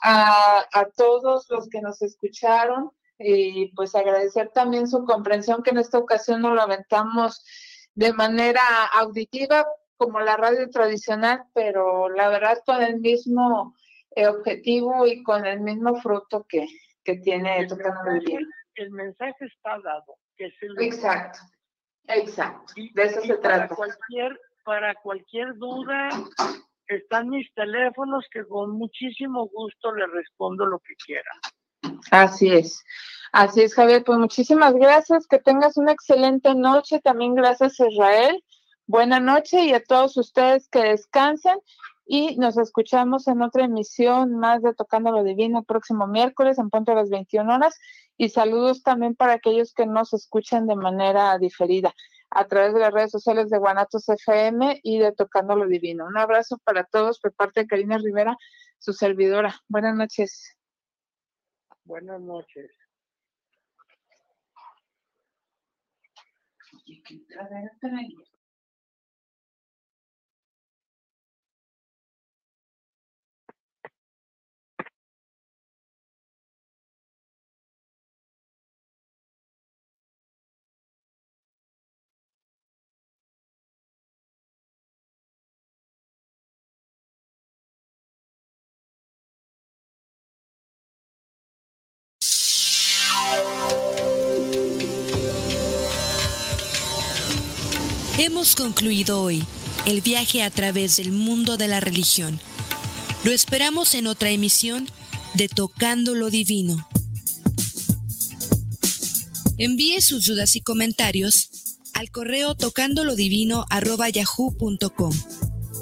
[0.04, 5.80] a, a todos los que nos escucharon y pues agradecer también su comprensión que en
[5.80, 7.44] esta ocasión nos lo aventamos
[7.96, 8.62] de manera
[8.94, 9.66] auditiva,
[9.98, 13.76] como la radio tradicional, pero la verdad con el mismo
[14.16, 16.68] eh, objetivo y con el mismo fruto que,
[17.04, 18.38] que tiene el mensaje,
[18.76, 20.16] el mensaje está dado.
[20.38, 21.40] Que es el exacto,
[22.08, 22.74] exacto.
[22.76, 23.76] de eso se para trata.
[23.76, 26.10] Cualquier, para cualquier duda,
[26.88, 31.32] están mis teléfonos que con muchísimo gusto le respondo lo que quiera.
[32.12, 32.84] Así es.
[33.32, 34.04] Así es, Javier.
[34.04, 35.28] Pues muchísimas gracias.
[35.28, 37.00] Que tengas una excelente noche.
[37.02, 38.44] También gracias, Israel.
[38.90, 41.60] Buenas noches y a todos ustedes que descansen
[42.06, 46.70] y nos escuchamos en otra emisión más de Tocando lo Divino el próximo miércoles en
[46.70, 47.78] punto a las 21 horas
[48.16, 51.94] y saludos también para aquellos que nos escuchan de manera diferida
[52.30, 56.06] a través de las redes sociales de Guanatos FM y de Tocando lo Divino.
[56.06, 58.38] Un abrazo para todos por parte de Karina Rivera,
[58.80, 59.54] su servidora.
[59.68, 60.56] Buenas noches.
[61.84, 62.72] Buenas noches.
[98.58, 99.46] Concluido hoy
[99.86, 102.40] el viaje a través del mundo de la religión.
[103.24, 104.90] Lo esperamos en otra emisión
[105.36, 106.90] de Tocando lo Divino.
[109.58, 111.52] Envíe sus dudas y comentarios
[111.94, 115.14] al correo tocandolodivino.yahoo.com.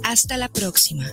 [0.04, 1.10] Hasta la próxima.